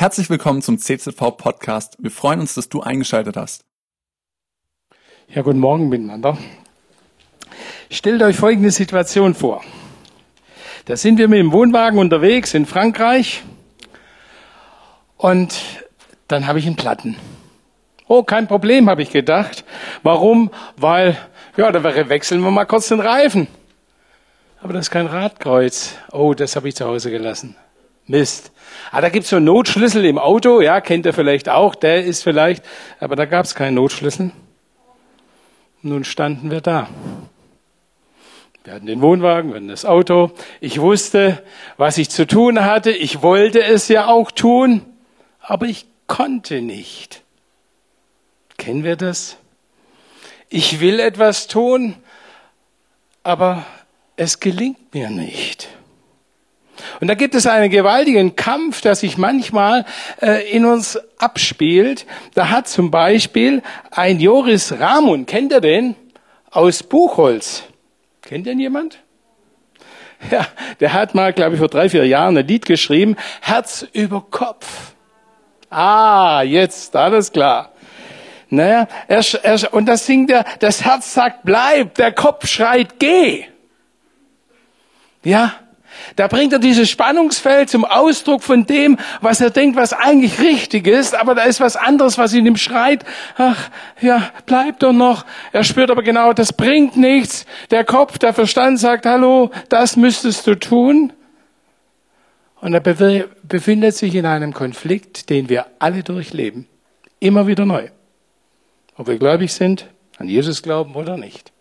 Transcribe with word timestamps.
Herzlich 0.00 0.30
willkommen 0.30 0.62
zum 0.62 0.78
CZV 0.78 1.36
Podcast. 1.36 1.96
Wir 1.98 2.12
freuen 2.12 2.38
uns, 2.38 2.54
dass 2.54 2.68
du 2.68 2.82
eingeschaltet 2.82 3.36
hast. 3.36 3.64
Ja, 5.26 5.42
guten 5.42 5.58
Morgen 5.58 5.88
miteinander. 5.88 6.38
Stellt 7.90 8.22
euch 8.22 8.36
folgende 8.36 8.70
Situation 8.70 9.34
vor. 9.34 9.60
Da 10.84 10.96
sind 10.96 11.18
wir 11.18 11.26
mit 11.26 11.40
dem 11.40 11.50
Wohnwagen 11.50 11.98
unterwegs 11.98 12.54
in 12.54 12.64
Frankreich 12.64 13.42
und 15.16 15.58
dann 16.28 16.46
habe 16.46 16.60
ich 16.60 16.66
einen 16.68 16.76
Platten. 16.76 17.16
Oh, 18.06 18.22
kein 18.22 18.46
Problem, 18.46 18.88
habe 18.88 19.02
ich 19.02 19.10
gedacht. 19.10 19.64
Warum? 20.04 20.52
Weil, 20.76 21.18
ja, 21.56 21.72
da 21.72 21.82
wechseln 21.82 22.40
wir 22.42 22.52
mal 22.52 22.66
kurz 22.66 22.86
den 22.86 23.00
Reifen. 23.00 23.48
Aber 24.62 24.74
das 24.74 24.82
ist 24.82 24.90
kein 24.92 25.08
Radkreuz. 25.08 25.96
Oh, 26.12 26.34
das 26.34 26.54
habe 26.54 26.68
ich 26.68 26.76
zu 26.76 26.84
Hause 26.86 27.10
gelassen. 27.10 27.56
Mist. 28.08 28.50
Ah, 28.90 29.00
da 29.00 29.08
gibt's 29.10 29.30
so 29.30 29.36
einen 29.36 29.44
Notschlüssel 29.44 30.04
im 30.04 30.18
Auto, 30.18 30.60
ja, 30.60 30.80
kennt 30.80 31.06
ihr 31.06 31.12
vielleicht 31.12 31.48
auch, 31.48 31.74
der 31.74 32.04
ist 32.04 32.22
vielleicht, 32.22 32.64
aber 33.00 33.16
da 33.16 33.26
gab's 33.26 33.54
keinen 33.54 33.74
Notschlüssel. 33.74 34.32
Nun 35.82 36.04
standen 36.04 36.50
wir 36.50 36.60
da. 36.60 36.88
Wir 38.64 38.74
hatten 38.74 38.86
den 38.86 39.00
Wohnwagen, 39.00 39.50
wir 39.50 39.56
hatten 39.56 39.68
das 39.68 39.84
Auto. 39.84 40.32
Ich 40.60 40.80
wusste, 40.80 41.42
was 41.76 41.96
ich 41.96 42.10
zu 42.10 42.26
tun 42.26 42.64
hatte. 42.64 42.90
Ich 42.90 43.22
wollte 43.22 43.62
es 43.62 43.88
ja 43.88 44.08
auch 44.08 44.30
tun, 44.30 44.84
aber 45.40 45.66
ich 45.66 45.86
konnte 46.06 46.60
nicht. 46.60 47.22
Kennen 48.58 48.84
wir 48.84 48.96
das? 48.96 49.36
Ich 50.50 50.80
will 50.80 50.98
etwas 50.98 51.46
tun, 51.46 51.94
aber 53.22 53.64
es 54.16 54.40
gelingt 54.40 54.92
mir 54.92 55.10
nicht. 55.10 55.68
Und 57.00 57.08
da 57.08 57.14
gibt 57.14 57.34
es 57.34 57.46
einen 57.46 57.70
gewaltigen 57.70 58.36
Kampf, 58.36 58.80
der 58.80 58.94
sich 58.94 59.18
manchmal 59.18 59.84
äh, 60.20 60.50
in 60.50 60.64
uns 60.64 60.98
abspielt. 61.18 62.06
Da 62.34 62.50
hat 62.50 62.68
zum 62.68 62.90
Beispiel 62.90 63.62
ein 63.90 64.20
Joris 64.20 64.78
Ramon, 64.78 65.26
kennt 65.26 65.52
ihr 65.52 65.60
den? 65.60 65.94
Aus 66.50 66.82
Buchholz. 66.82 67.64
Kennt 68.22 68.46
den 68.46 68.60
jemand? 68.60 68.98
Ja, 70.32 70.48
der 70.80 70.94
hat 70.94 71.14
mal, 71.14 71.32
glaube 71.32 71.54
ich, 71.54 71.60
vor 71.60 71.68
drei, 71.68 71.88
vier 71.88 72.04
Jahren 72.04 72.36
ein 72.36 72.44
Lied 72.44 72.66
geschrieben, 72.66 73.14
Herz 73.40 73.86
über 73.92 74.24
Kopf. 74.28 74.94
Ah, 75.70 76.42
jetzt, 76.42 76.96
alles 76.96 77.30
klar. 77.30 77.72
Naja, 78.50 78.88
er, 79.08 79.22
er, 79.42 79.74
und 79.74 79.86
das 79.86 80.06
singt 80.06 80.30
er, 80.30 80.44
das 80.60 80.84
Herz 80.84 81.12
sagt 81.12 81.44
bleib, 81.44 81.94
der 81.94 82.12
Kopf 82.12 82.46
schreit 82.48 82.98
geh. 82.98 83.44
Ja, 85.22 85.52
da 86.16 86.28
bringt 86.28 86.52
er 86.52 86.58
dieses 86.58 86.90
Spannungsfeld 86.90 87.70
zum 87.70 87.84
Ausdruck 87.84 88.42
von 88.42 88.66
dem, 88.66 88.98
was 89.20 89.40
er 89.40 89.50
denkt, 89.50 89.76
was 89.76 89.92
eigentlich 89.92 90.40
richtig 90.40 90.86
ist, 90.86 91.14
aber 91.14 91.34
da 91.34 91.42
ist 91.42 91.60
was 91.60 91.76
anderes, 91.76 92.18
was 92.18 92.32
in 92.32 92.46
ihm 92.46 92.56
schreit. 92.56 93.04
Ach, 93.36 93.70
ja, 94.00 94.30
bleib 94.46 94.78
doch 94.80 94.92
noch. 94.92 95.24
Er 95.52 95.64
spürt 95.64 95.90
aber 95.90 96.02
genau, 96.02 96.32
das 96.32 96.52
bringt 96.52 96.96
nichts. 96.96 97.46
Der 97.70 97.84
Kopf, 97.84 98.18
der 98.18 98.34
Verstand 98.34 98.78
sagt, 98.78 99.06
hallo, 99.06 99.50
das 99.68 99.96
müsstest 99.96 100.46
du 100.46 100.54
tun. 100.54 101.12
Und 102.60 102.74
er 102.74 102.80
befindet 102.80 103.94
sich 103.94 104.14
in 104.14 104.26
einem 104.26 104.52
Konflikt, 104.52 105.30
den 105.30 105.48
wir 105.48 105.66
alle 105.78 106.02
durchleben. 106.02 106.66
Immer 107.20 107.46
wieder 107.46 107.64
neu. 107.64 107.88
Ob 108.96 109.06
wir 109.06 109.16
gläubig 109.18 109.52
sind, 109.52 109.86
an 110.18 110.28
Jesus 110.28 110.62
glauben 110.62 110.94
oder 110.96 111.16
nicht. 111.16 111.52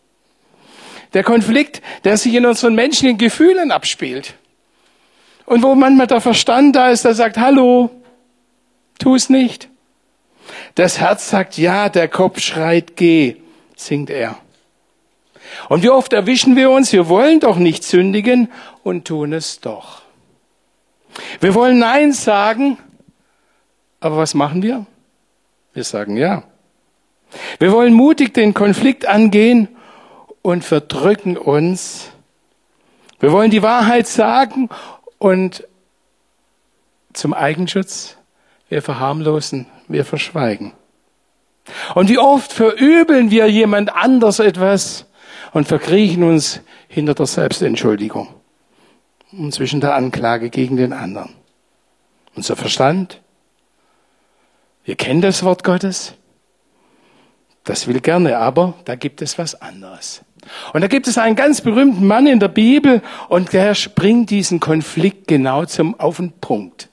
Der 1.13 1.23
Konflikt, 1.23 1.81
der 2.03 2.17
sich 2.17 2.33
in 2.33 2.45
unseren 2.45 2.75
menschlichen 2.75 3.17
Gefühlen 3.17 3.71
abspielt. 3.71 4.35
Und 5.45 5.63
wo 5.63 5.75
manchmal 5.75 6.07
der 6.07 6.21
Verstand 6.21 6.75
da 6.75 6.89
ist, 6.89 7.05
der 7.05 7.13
sagt, 7.13 7.37
hallo, 7.37 7.89
tu 8.99 9.15
es 9.15 9.29
nicht. 9.29 9.69
Das 10.75 10.99
Herz 10.99 11.29
sagt 11.29 11.57
ja, 11.57 11.89
der 11.89 12.07
Kopf 12.07 12.39
schreit, 12.39 12.95
geh, 12.95 13.37
singt 13.75 14.09
er. 14.09 14.37
Und 15.69 15.83
wie 15.83 15.89
oft 15.89 16.13
erwischen 16.13 16.55
wir 16.55 16.69
uns, 16.69 16.91
wir 16.91 17.07
wollen 17.07 17.39
doch 17.39 17.57
nicht 17.57 17.83
sündigen 17.83 18.51
und 18.83 19.05
tun 19.05 19.33
es 19.33 19.59
doch. 19.59 20.01
Wir 21.39 21.55
wollen 21.55 21.79
Nein 21.79 22.11
sagen, 22.11 22.77
aber 23.99 24.17
was 24.17 24.33
machen 24.33 24.61
wir? 24.61 24.85
Wir 25.73 25.83
sagen 25.83 26.17
ja. 26.17 26.43
Wir 27.59 27.71
wollen 27.71 27.93
mutig 27.93 28.33
den 28.33 28.53
Konflikt 28.53 29.05
angehen 29.05 29.67
und 30.47 30.63
verdrücken 30.63 31.35
uns. 31.35 32.09
Wir 33.19 33.33
wollen 33.33 33.51
die 33.51 33.63
Wahrheit 33.63 34.07
sagen 34.07 34.69
und 35.17 35.67
zum 37.11 37.33
Eigenschutz, 37.33 38.15
wir 38.69 38.81
verharmlosen, 38.81 39.65
wir 39.89 40.05
verschweigen. 40.05 40.71
Und 41.95 42.07
wie 42.07 42.17
oft 42.17 42.53
verübeln 42.53 43.29
wir 43.29 43.51
jemand 43.51 43.93
anders 43.93 44.39
etwas 44.39 45.07
und 45.51 45.67
verkriechen 45.67 46.23
uns 46.23 46.61
hinter 46.87 47.13
der 47.13 47.25
Selbstentschuldigung 47.25 48.29
und 49.33 49.53
zwischen 49.53 49.81
der 49.81 49.95
Anklage 49.95 50.49
gegen 50.49 50.77
den 50.77 50.93
anderen. 50.93 51.33
Unser 52.37 52.55
Verstand, 52.55 53.21
wir 54.85 54.95
kennen 54.95 55.19
das 55.19 55.43
Wort 55.43 55.65
Gottes, 55.65 56.13
das 57.65 57.85
will 57.85 57.99
gerne, 57.99 58.37
aber 58.37 58.75
da 58.85 58.95
gibt 58.95 59.21
es 59.21 59.37
was 59.37 59.53
anderes. 59.61 60.23
Und 60.73 60.81
da 60.81 60.87
gibt 60.87 61.07
es 61.07 61.17
einen 61.17 61.35
ganz 61.35 61.61
berühmten 61.61 62.05
Mann 62.05 62.27
in 62.27 62.39
der 62.39 62.47
Bibel 62.47 63.01
und 63.29 63.53
der 63.53 63.75
bringt 63.95 64.29
diesen 64.29 64.59
Konflikt 64.59 65.27
genau 65.27 65.65
zum, 65.65 65.99
auf 65.99 66.17
den 66.17 66.31
Punkt. 66.33 66.89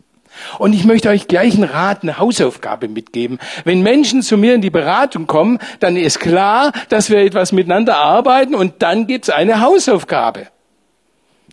Und 0.59 0.73
ich 0.73 0.85
möchte 0.85 1.09
euch 1.11 1.29
gleich 1.29 1.55
einen 1.55 1.65
Rat, 1.65 2.03
eine 2.03 2.19
Hausaufgabe 2.19 2.89
mitgeben. 2.89 3.39
Wenn 3.65 3.83
Menschen 3.83 4.23
zu 4.23 4.37
mir 4.37 4.55
in 4.55 4.61
die 4.61 4.71
Beratung 4.71 5.27
kommen, 5.27 5.59
dann 5.81 5.97
ist 5.97 6.21
klar, 6.21 6.73
dass 6.89 7.11
wir 7.11 7.19
etwas 7.19 7.53
miteinander 7.53 7.97
arbeiten 7.97 8.55
und 8.55 8.83
dann 8.83 9.07
gibt 9.07 9.27
es 9.29 9.31
eine 9.31 9.61
Hausaufgabe. 9.61 10.49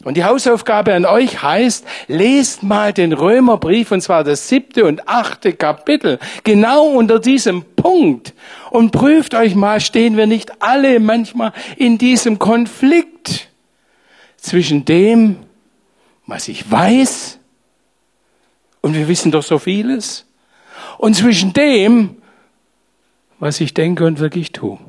Und 0.03 0.17
die 0.17 0.23
Hausaufgabe 0.23 0.93
an 0.95 1.05
euch 1.05 1.43
heißt, 1.43 1.85
lest 2.07 2.63
mal 2.63 2.91
den 2.91 3.13
Römerbrief, 3.13 3.91
und 3.91 4.01
zwar 4.01 4.23
das 4.23 4.47
siebte 4.47 4.85
und 4.85 5.07
achte 5.07 5.53
Kapitel, 5.53 6.17
genau 6.43 6.87
unter 6.87 7.19
diesem 7.19 7.63
Punkt. 7.75 8.33
Und 8.71 8.91
prüft 8.91 9.35
euch 9.35 9.53
mal, 9.53 9.79
stehen 9.79 10.17
wir 10.17 10.25
nicht 10.25 10.61
alle 10.61 10.99
manchmal 10.99 11.53
in 11.77 11.99
diesem 11.99 12.39
Konflikt 12.39 13.49
zwischen 14.37 14.85
dem, 14.85 15.37
was 16.25 16.47
ich 16.47 16.69
weiß, 16.69 17.37
und 18.81 18.95
wir 18.95 19.07
wissen 19.07 19.31
doch 19.31 19.43
so 19.43 19.59
vieles, 19.59 20.25
und 20.97 21.15
zwischen 21.15 21.53
dem, 21.53 22.17
was 23.39 23.61
ich 23.61 23.73
denke 23.75 24.05
und 24.05 24.19
wirklich 24.19 24.51
tue. 24.51 24.79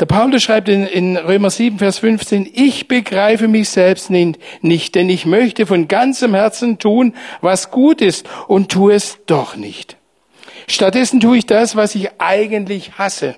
Der 0.00 0.06
Paulus 0.06 0.42
schreibt 0.44 0.68
in, 0.68 0.86
in, 0.86 1.16
Römer 1.16 1.50
7, 1.50 1.78
Vers 1.78 1.98
15, 1.98 2.48
ich 2.54 2.86
begreife 2.86 3.48
mich 3.48 3.68
selbst 3.68 4.10
nicht, 4.10 4.94
denn 4.94 5.08
ich 5.08 5.26
möchte 5.26 5.66
von 5.66 5.88
ganzem 5.88 6.34
Herzen 6.34 6.78
tun, 6.78 7.14
was 7.40 7.72
gut 7.72 8.00
ist 8.00 8.28
und 8.46 8.70
tue 8.70 8.94
es 8.94 9.18
doch 9.26 9.56
nicht. 9.56 9.96
Stattdessen 10.68 11.18
tue 11.18 11.38
ich 11.38 11.46
das, 11.46 11.74
was 11.74 11.96
ich 11.96 12.10
eigentlich 12.18 12.92
hasse. 12.96 13.34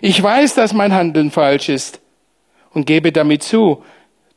Ich 0.00 0.22
weiß, 0.22 0.54
dass 0.54 0.72
mein 0.72 0.94
Handeln 0.94 1.30
falsch 1.30 1.68
ist 1.68 2.00
und 2.72 2.86
gebe 2.86 3.12
damit 3.12 3.42
zu, 3.42 3.82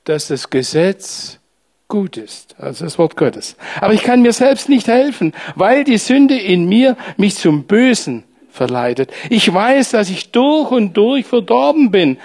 dass 0.04 0.28
das 0.28 0.50
Gesetz 0.50 1.40
gut 1.88 2.18
ist, 2.18 2.56
also 2.58 2.84
das 2.84 2.98
Wort 2.98 3.16
Gottes. 3.16 3.56
Aber 3.80 3.94
ich 3.94 4.04
kann 4.04 4.22
mir 4.22 4.34
selbst 4.34 4.68
nicht 4.68 4.88
helfen, 4.88 5.34
weil 5.56 5.84
die 5.86 5.98
Sünde 5.98 6.38
in 6.38 6.66
mir 6.68 6.98
mich 7.18 7.36
zum 7.36 7.64
Bösen 7.64 8.26
verleitet. 8.52 9.12
Ich 9.30 9.52
weiß, 9.52 9.92
dass 9.92 10.10
ich 10.10 10.32
durch 10.32 10.72
und 10.72 10.96
durch 10.96 11.26
verdorben 11.26 11.92
bin, 11.92 12.18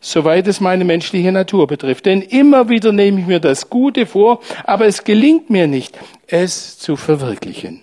soweit 0.00 0.46
es 0.46 0.60
meine 0.60 0.84
menschliche 0.84 1.32
Natur 1.32 1.66
betrifft. 1.66 2.06
Denn 2.06 2.22
immer 2.22 2.68
wieder 2.68 2.92
nehme 2.92 3.20
ich 3.20 3.26
mir 3.26 3.40
das 3.40 3.70
Gute 3.70 4.06
vor, 4.06 4.40
aber 4.64 4.86
es 4.86 5.04
gelingt 5.04 5.50
mir 5.50 5.66
nicht, 5.66 5.98
es 6.26 6.78
zu 6.78 6.96
verwirklichen. 6.96 7.82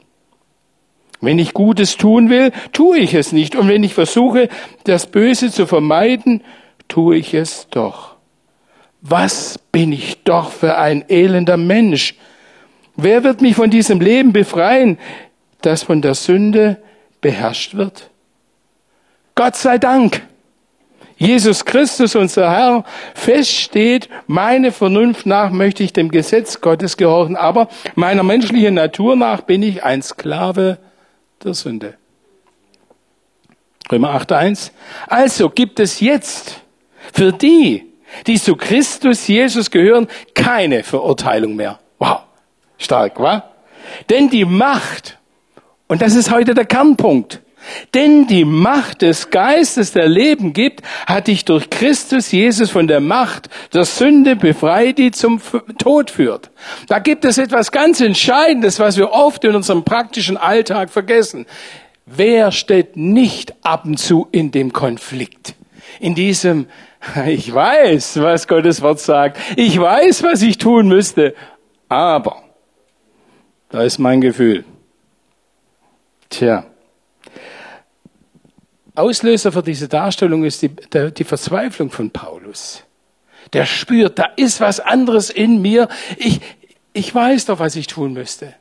Wenn 1.20 1.40
ich 1.40 1.54
Gutes 1.54 1.98
tun 1.98 2.30
will, 2.30 2.52
tue 2.74 3.00
ich 3.00 3.14
es 3.14 3.32
nicht. 3.32 3.56
Und 3.56 3.68
wenn 3.68 3.84
ich 3.84 3.94
versuche, 3.94 4.50
das 4.84 5.08
Böse 5.08 5.52
zu 5.52 5.66
vermeiden, 5.66 6.44
tue 6.88 7.18
ich 7.18 7.34
es 7.34 7.68
doch. 7.70 8.16
Was 9.02 9.60
bin 9.72 9.92
ich 9.92 10.24
doch 10.24 10.52
für 10.52 10.78
ein 10.78 11.06
elender 11.10 11.58
Mensch? 11.58 12.16
Wer 12.96 13.24
wird 13.24 13.42
mich 13.42 13.56
von 13.56 13.70
diesem 13.70 14.00
Leben 14.00 14.34
befreien, 14.34 14.98
das 15.62 15.84
von 15.84 16.02
der 16.02 16.14
Sünde 16.14 16.78
beherrscht 17.22 17.76
wird? 17.76 18.10
Gott 19.36 19.56
sei 19.56 19.78
Dank. 19.78 20.24
Jesus 21.18 21.66
Christus, 21.66 22.16
unser 22.16 22.52
Herr, 22.52 22.84
feststeht, 23.16 24.08
meine 24.28 24.72
Vernunft 24.72 25.26
nach 25.26 25.50
möchte 25.50 25.84
ich 25.84 25.92
dem 25.92 26.12
Gesetz 26.12 26.62
Gottes 26.62 26.96
gehorchen, 26.96 27.36
aber 27.36 27.70
meiner 27.96 28.22
menschlichen 28.22 28.76
Natur 28.76 29.16
nach 29.16 29.42
bin 29.42 29.64
ich 29.64 29.84
ein 29.84 30.04
Sklave 30.04 30.78
der 31.44 31.56
Sünde. 31.56 31.96
Römer 33.92 34.16
8.1. 34.22 34.72
Also 35.08 35.50
gibt 35.50 35.80
es 35.80 36.00
jetzt 36.02 36.62
für 37.14 37.32
die, 37.32 37.86
die 38.28 38.40
zu 38.40 38.56
Christus 38.56 39.28
Jesus 39.28 39.72
gehören, 39.72 40.08
keine 40.36 40.84
Verurteilung 40.84 41.56
mehr. 41.56 41.80
Wow. 41.98 42.22
Stark, 42.78 43.20
wa? 43.20 43.50
Denn 44.10 44.30
die 44.30 44.46
Macht, 44.46 45.17
und 45.88 46.02
das 46.02 46.16
ist 46.16 46.32
heute 46.32 46.54
der 46.54 46.66
Kernpunkt, 46.66 47.42
denn 47.94 48.28
die 48.28 48.46
Macht 48.46 49.02
des 49.02 49.30
Geistes, 49.30 49.92
der 49.92 50.08
Leben 50.08 50.54
gibt, 50.54 50.82
hat 51.06 51.28
dich 51.28 51.46
durch 51.46 51.70
Christus 51.70 52.32
Jesus 52.32 52.70
von 52.70 52.88
der 52.88 53.00
Macht 53.00 53.50
der 53.74 53.86
Sünde 53.86 54.36
befreit, 54.36 54.98
die 54.98 55.12
zum 55.12 55.42
Tod 55.78 56.12
führt. 56.12 56.50
Da 56.88 57.00
gibt 57.00 57.26
es 57.26 57.38
etwas 57.38 57.72
ganz 57.72 58.00
Entscheidendes, 58.00 58.80
was 58.80 58.98
wir 58.98 59.12
oft 59.12 59.44
in 59.44 59.56
unserem 59.56 59.84
praktischen 59.84 60.38
Alltag 60.38 60.90
vergessen. 60.90 61.46
Wer 62.06 62.52
steht 62.52 62.96
nicht 62.96 63.54
ab 63.64 63.86
und 63.86 63.98
zu 63.98 64.28
in 64.32 64.52
dem 64.52 64.72
Konflikt? 64.72 65.56
In 66.00 66.16
diesem, 66.16 66.68
ich 67.28 67.54
weiß, 67.54 68.22
was 68.22 68.48
Gottes 68.48 68.82
Wort 68.82 69.00
sagt. 69.00 69.38
Ich 69.56 69.80
weiß, 69.80 70.24
was 70.24 70.42
ich 70.42 70.58
tun 70.58 70.88
müsste. 70.88 71.34
Aber, 71.90 72.44
da 73.70 73.82
ist 73.84 73.98
mein 73.98 74.22
Gefühl. 74.22 74.64
Tja, 76.30 76.66
Auslöser 78.98 79.52
für 79.52 79.62
diese 79.62 79.88
Darstellung 79.88 80.44
ist 80.44 80.64
die, 80.64 80.70
der, 80.70 81.12
die 81.12 81.24
Verzweiflung 81.24 81.92
von 81.92 82.10
Paulus. 82.10 82.84
Der 83.54 83.66
spürt, 83.66 84.18
da 84.18 84.26
ist 84.36 84.60
was 84.60 84.80
anderes 84.80 85.30
in 85.30 85.62
mir. 85.62 85.88
Ich, 86.18 86.42
ich 86.94 87.14
weiß 87.14 87.46
doch, 87.46 87.60
was 87.60 87.76
ich 87.76 87.86
tun 87.86 88.14
müsste. 88.14 88.56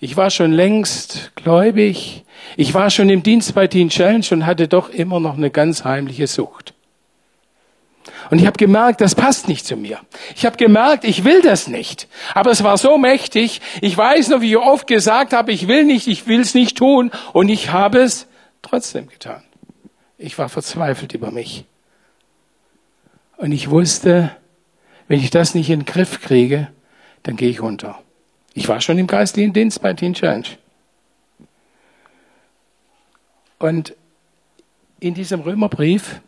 Ich 0.00 0.16
war 0.16 0.30
schon 0.30 0.50
längst 0.50 1.30
gläubig. 1.36 2.24
Ich 2.56 2.74
war 2.74 2.90
schon 2.90 3.08
im 3.08 3.22
Dienst 3.22 3.54
bei 3.54 3.68
Teen 3.68 3.88
Challenge 3.88 4.26
und 4.32 4.46
hatte 4.46 4.66
doch 4.66 4.90
immer 4.90 5.20
noch 5.20 5.36
eine 5.36 5.50
ganz 5.50 5.84
heimliche 5.84 6.26
Sucht. 6.26 6.73
Und 8.30 8.38
ich 8.38 8.46
habe 8.46 8.56
gemerkt, 8.56 9.00
das 9.00 9.14
passt 9.14 9.48
nicht 9.48 9.66
zu 9.66 9.76
mir. 9.76 10.00
Ich 10.34 10.44
habe 10.46 10.56
gemerkt, 10.56 11.04
ich 11.04 11.24
will 11.24 11.42
das 11.42 11.68
nicht. 11.68 12.08
Aber 12.34 12.50
es 12.50 12.62
war 12.62 12.76
so 12.76 12.98
mächtig. 12.98 13.60
Ich 13.80 13.96
weiß 13.96 14.28
noch, 14.28 14.40
wie 14.40 14.50
ich 14.50 14.56
oft 14.56 14.86
gesagt 14.86 15.32
habe, 15.32 15.52
ich 15.52 15.68
will 15.68 15.84
nicht, 15.84 16.06
ich 16.06 16.26
will 16.26 16.40
es 16.40 16.54
nicht 16.54 16.76
tun. 16.76 17.10
Und 17.32 17.48
ich 17.48 17.70
habe 17.70 18.00
es 18.00 18.26
trotzdem 18.62 19.08
getan. 19.08 19.42
Ich 20.18 20.38
war 20.38 20.48
verzweifelt 20.48 21.14
über 21.14 21.30
mich. 21.30 21.64
Und 23.36 23.52
ich 23.52 23.70
wusste, 23.70 24.34
wenn 25.08 25.20
ich 25.20 25.30
das 25.30 25.54
nicht 25.54 25.70
in 25.70 25.80
den 25.80 25.86
Griff 25.86 26.20
kriege, 26.20 26.68
dann 27.22 27.36
gehe 27.36 27.50
ich 27.50 27.60
unter. 27.60 28.00
Ich 28.54 28.68
war 28.68 28.80
schon 28.80 28.98
im 28.98 29.06
geistlichen 29.06 29.52
Dienst 29.52 29.82
bei 29.82 29.92
Teen 29.94 30.14
Challenge. 30.14 30.46
Und 33.58 33.94
in 35.00 35.14
diesem 35.14 35.40
Römerbrief 35.40 36.20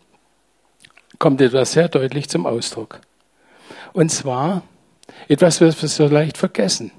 kommt 1.19 1.41
etwas 1.41 1.73
sehr 1.73 1.89
deutlich 1.89 2.29
zum 2.29 2.47
Ausdruck. 2.47 3.01
Und 3.93 4.11
zwar 4.11 4.63
etwas, 5.29 5.61
was 5.61 5.81
wir 5.81 5.89
so 5.89 6.07
leicht 6.07 6.37
vergessen. 6.37 6.93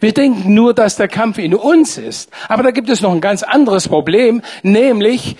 Wir 0.00 0.12
denken 0.12 0.54
nur, 0.54 0.74
dass 0.74 0.96
der 0.96 1.08
Kampf 1.08 1.38
in 1.38 1.54
uns 1.54 1.98
ist. 1.98 2.30
Aber 2.48 2.62
da 2.62 2.70
gibt 2.70 2.88
es 2.88 3.00
noch 3.00 3.12
ein 3.12 3.20
ganz 3.20 3.42
anderes 3.42 3.88
Problem, 3.88 4.42
nämlich 4.62 5.36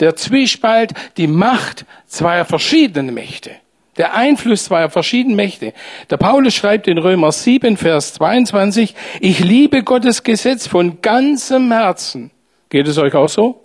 der 0.00 0.16
Zwiespalt, 0.16 0.92
die 1.16 1.26
Macht 1.26 1.84
zweier 2.06 2.44
verschiedenen 2.44 3.14
Mächte. 3.14 3.50
Der 3.98 4.14
Einfluss 4.14 4.64
zweier 4.64 4.88
verschiedenen 4.88 5.36
Mächte. 5.36 5.74
Der 6.08 6.16
Paulus 6.16 6.54
schreibt 6.54 6.88
in 6.88 6.96
Römer 6.96 7.30
7, 7.30 7.76
Vers 7.76 8.14
22, 8.14 8.94
ich 9.20 9.40
liebe 9.40 9.82
Gottes 9.82 10.22
Gesetz 10.22 10.66
von 10.66 11.02
ganzem 11.02 11.70
Herzen. 11.70 12.30
Geht 12.70 12.88
es 12.88 12.96
euch 12.96 13.14
auch 13.14 13.28
so? 13.28 13.62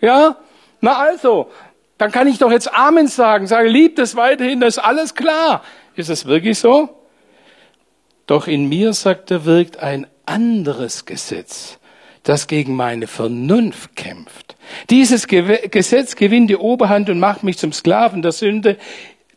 Ja? 0.00 0.36
Na 0.80 0.98
also, 0.98 1.50
dann 2.00 2.10
kann 2.10 2.26
ich 2.26 2.38
doch 2.38 2.50
jetzt 2.50 2.72
Amen 2.72 3.08
sagen, 3.08 3.46
sage, 3.46 3.68
liebt 3.68 3.98
es 3.98 4.16
weiterhin, 4.16 4.58
das 4.60 4.78
ist 4.78 4.82
alles 4.82 5.14
klar. 5.14 5.62
Ist 5.94 6.08
es 6.08 6.24
wirklich 6.24 6.58
so? 6.58 6.88
Doch 8.26 8.46
in 8.46 8.70
mir, 8.70 8.94
sagt 8.94 9.30
er, 9.30 9.44
wirkt 9.44 9.80
ein 9.80 10.06
anderes 10.24 11.04
Gesetz, 11.04 11.78
das 12.22 12.46
gegen 12.46 12.74
meine 12.74 13.06
Vernunft 13.06 13.96
kämpft. 13.96 14.56
Dieses 14.88 15.26
Gesetz 15.26 16.16
gewinnt 16.16 16.48
die 16.48 16.56
Oberhand 16.56 17.10
und 17.10 17.18
macht 17.18 17.42
mich 17.42 17.58
zum 17.58 17.72
Sklaven 17.72 18.22
der 18.22 18.32
Sünde, 18.32 18.78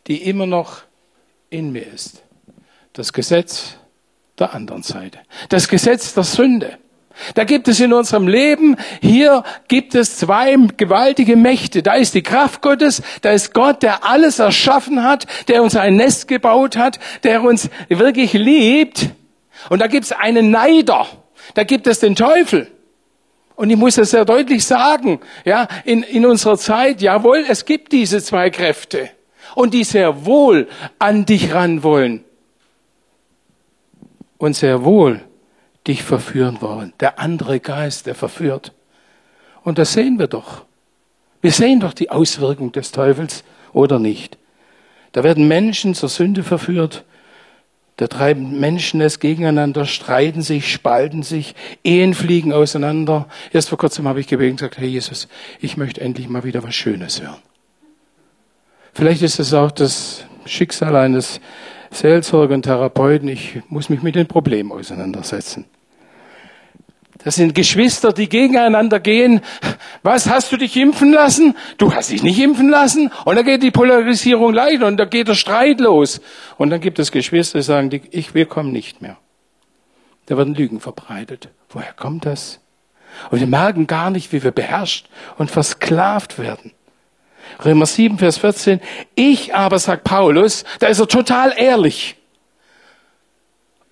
die 0.06 0.22
immer 0.22 0.46
noch 0.46 0.84
in 1.50 1.70
mir 1.70 1.86
ist. 1.86 2.22
Das 2.94 3.12
Gesetz 3.12 3.76
der 4.38 4.54
anderen 4.54 4.82
Seite. 4.82 5.18
Das 5.50 5.68
Gesetz 5.68 6.14
der 6.14 6.24
Sünde. 6.24 6.78
Da 7.34 7.44
gibt 7.44 7.68
es 7.68 7.80
in 7.80 7.92
unserem 7.92 8.26
Leben, 8.26 8.76
hier 9.00 9.44
gibt 9.68 9.94
es 9.94 10.18
zwei 10.18 10.56
gewaltige 10.76 11.36
Mächte. 11.36 11.82
Da 11.82 11.94
ist 11.94 12.14
die 12.14 12.22
Kraft 12.22 12.60
Gottes, 12.60 13.02
da 13.22 13.30
ist 13.30 13.54
Gott, 13.54 13.82
der 13.82 14.04
alles 14.04 14.40
erschaffen 14.40 15.04
hat, 15.04 15.26
der 15.48 15.62
uns 15.62 15.76
ein 15.76 15.96
Nest 15.96 16.28
gebaut 16.28 16.76
hat, 16.76 16.98
der 17.22 17.42
uns 17.42 17.70
wirklich 17.88 18.32
liebt. 18.32 19.10
Und 19.70 19.80
da 19.80 19.86
gibt 19.86 20.04
es 20.04 20.12
einen 20.12 20.50
Neider, 20.50 21.06
da 21.54 21.64
gibt 21.64 21.86
es 21.86 22.00
den 22.00 22.16
Teufel. 22.16 22.66
Und 23.56 23.70
ich 23.70 23.76
muss 23.76 23.94
das 23.94 24.10
sehr 24.10 24.24
deutlich 24.24 24.64
sagen, 24.64 25.20
ja, 25.44 25.68
in, 25.84 26.02
in 26.02 26.26
unserer 26.26 26.58
Zeit, 26.58 27.00
jawohl, 27.00 27.44
es 27.48 27.64
gibt 27.64 27.92
diese 27.92 28.20
zwei 28.20 28.50
Kräfte. 28.50 29.10
Und 29.54 29.72
die 29.72 29.84
sehr 29.84 30.26
wohl 30.26 30.66
an 30.98 31.24
dich 31.26 31.54
ran 31.54 31.84
wollen. 31.84 32.24
Und 34.36 34.56
sehr 34.56 34.84
wohl 34.84 35.20
dich 35.86 36.02
verführen 36.02 36.60
wollen. 36.60 36.92
Der 37.00 37.18
andere 37.18 37.60
Geist, 37.60 38.06
der 38.06 38.14
verführt. 38.14 38.72
Und 39.62 39.78
das 39.78 39.92
sehen 39.92 40.18
wir 40.18 40.26
doch. 40.26 40.64
Wir 41.40 41.52
sehen 41.52 41.80
doch 41.80 41.92
die 41.92 42.10
Auswirkung 42.10 42.72
des 42.72 42.92
Teufels 42.92 43.44
oder 43.72 43.98
nicht. 43.98 44.38
Da 45.12 45.22
werden 45.22 45.46
Menschen 45.46 45.94
zur 45.94 46.08
Sünde 46.08 46.42
verführt. 46.42 47.04
Da 47.96 48.08
treiben 48.08 48.58
Menschen 48.58 49.00
es 49.00 49.20
gegeneinander, 49.20 49.84
streiten 49.84 50.42
sich, 50.42 50.72
spalten 50.72 51.22
sich, 51.22 51.54
Ehen 51.84 52.14
fliegen 52.14 52.52
auseinander. 52.52 53.28
Erst 53.52 53.68
vor 53.68 53.78
kurzem 53.78 54.08
habe 54.08 54.20
ich 54.20 54.26
gebeten 54.26 54.52
und 54.52 54.56
gesagt, 54.56 54.78
Herr 54.78 54.88
Jesus, 54.88 55.28
ich 55.60 55.76
möchte 55.76 56.00
endlich 56.00 56.28
mal 56.28 56.42
wieder 56.42 56.64
was 56.64 56.74
Schönes 56.74 57.22
hören. 57.22 57.40
Vielleicht 58.92 59.22
ist 59.22 59.38
es 59.38 59.54
auch 59.54 59.70
das 59.70 60.24
Schicksal 60.46 60.96
eines 60.96 61.40
Seelsorger 61.94 62.54
und 62.54 62.62
Therapeuten. 62.62 63.28
Ich 63.28 63.60
muss 63.68 63.88
mich 63.88 64.02
mit 64.02 64.14
den 64.14 64.26
Problemen 64.26 64.72
auseinandersetzen. 64.72 65.64
Das 67.22 67.36
sind 67.36 67.54
Geschwister, 67.54 68.12
die 68.12 68.28
gegeneinander 68.28 69.00
gehen. 69.00 69.40
Was, 70.02 70.28
hast 70.28 70.52
du 70.52 70.56
dich 70.56 70.76
impfen 70.76 71.12
lassen? 71.12 71.56
Du 71.78 71.94
hast 71.94 72.10
dich 72.10 72.22
nicht 72.22 72.38
impfen 72.38 72.68
lassen? 72.68 73.10
Und 73.24 73.36
dann 73.36 73.46
geht 73.46 73.62
die 73.62 73.70
Polarisierung 73.70 74.52
leider 74.52 74.86
und 74.86 74.98
da 74.98 75.06
geht 75.06 75.28
der 75.28 75.34
Streit 75.34 75.80
los. 75.80 76.20
Und 76.58 76.70
dann 76.70 76.80
gibt 76.80 76.98
es 76.98 77.12
Geschwister, 77.12 77.60
die 77.60 77.64
sagen, 77.64 78.02
ich, 78.10 78.34
wir 78.34 78.46
kommen 78.46 78.72
nicht 78.72 79.00
mehr. 79.00 79.16
Da 80.26 80.36
werden 80.36 80.54
Lügen 80.54 80.80
verbreitet. 80.80 81.48
Woher 81.70 81.92
kommt 81.92 82.26
das? 82.26 82.60
Und 83.30 83.40
wir 83.40 83.46
merken 83.46 83.86
gar 83.86 84.10
nicht, 84.10 84.32
wie 84.32 84.42
wir 84.42 84.50
beherrscht 84.50 85.08
und 85.38 85.50
versklavt 85.50 86.38
werden. 86.38 86.72
Römer 87.62 87.86
7, 87.86 88.18
Vers 88.18 88.38
14. 88.38 88.80
Ich 89.14 89.54
aber, 89.54 89.78
sagt 89.78 90.04
Paulus, 90.04 90.64
da 90.78 90.86
ist 90.86 91.00
er 91.00 91.08
total 91.08 91.52
ehrlich. 91.56 92.16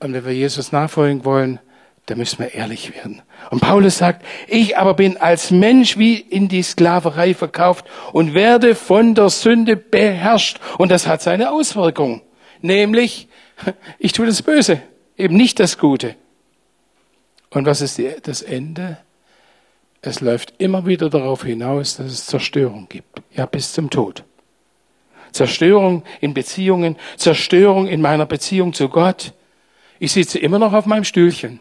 Und 0.00 0.14
wenn 0.14 0.24
wir 0.24 0.32
Jesus 0.32 0.72
nachfolgen 0.72 1.24
wollen, 1.24 1.60
da 2.06 2.16
müssen 2.16 2.40
wir 2.40 2.52
ehrlich 2.52 2.94
werden. 2.94 3.22
Und 3.50 3.60
Paulus 3.60 3.98
sagt, 3.98 4.24
ich 4.48 4.76
aber 4.76 4.94
bin 4.94 5.16
als 5.16 5.50
Mensch 5.52 5.96
wie 5.96 6.16
in 6.16 6.48
die 6.48 6.62
Sklaverei 6.62 7.34
verkauft 7.34 7.84
und 8.12 8.34
werde 8.34 8.74
von 8.74 9.14
der 9.14 9.30
Sünde 9.30 9.76
beherrscht. 9.76 10.58
Und 10.78 10.90
das 10.90 11.06
hat 11.06 11.22
seine 11.22 11.52
Auswirkung. 11.52 12.22
Nämlich, 12.60 13.28
ich 13.98 14.12
tue 14.12 14.26
das 14.26 14.42
Böse, 14.42 14.82
eben 15.16 15.36
nicht 15.36 15.60
das 15.60 15.78
Gute. 15.78 16.16
Und 17.50 17.66
was 17.66 17.80
ist 17.80 17.98
die, 17.98 18.10
das 18.22 18.42
Ende? 18.42 18.98
Es 20.04 20.20
läuft 20.20 20.54
immer 20.58 20.84
wieder 20.84 21.08
darauf 21.08 21.44
hinaus, 21.44 21.96
dass 21.96 22.06
es 22.06 22.26
Zerstörung 22.26 22.88
gibt. 22.88 23.22
Ja, 23.30 23.46
bis 23.46 23.72
zum 23.72 23.88
Tod. 23.88 24.24
Zerstörung 25.30 26.02
in 26.20 26.34
Beziehungen, 26.34 26.96
Zerstörung 27.16 27.86
in 27.86 28.00
meiner 28.00 28.26
Beziehung 28.26 28.72
zu 28.72 28.88
Gott. 28.88 29.32
Ich 30.00 30.12
sitze 30.12 30.40
immer 30.40 30.58
noch 30.58 30.72
auf 30.72 30.86
meinem 30.86 31.04
Stühlchen. 31.04 31.60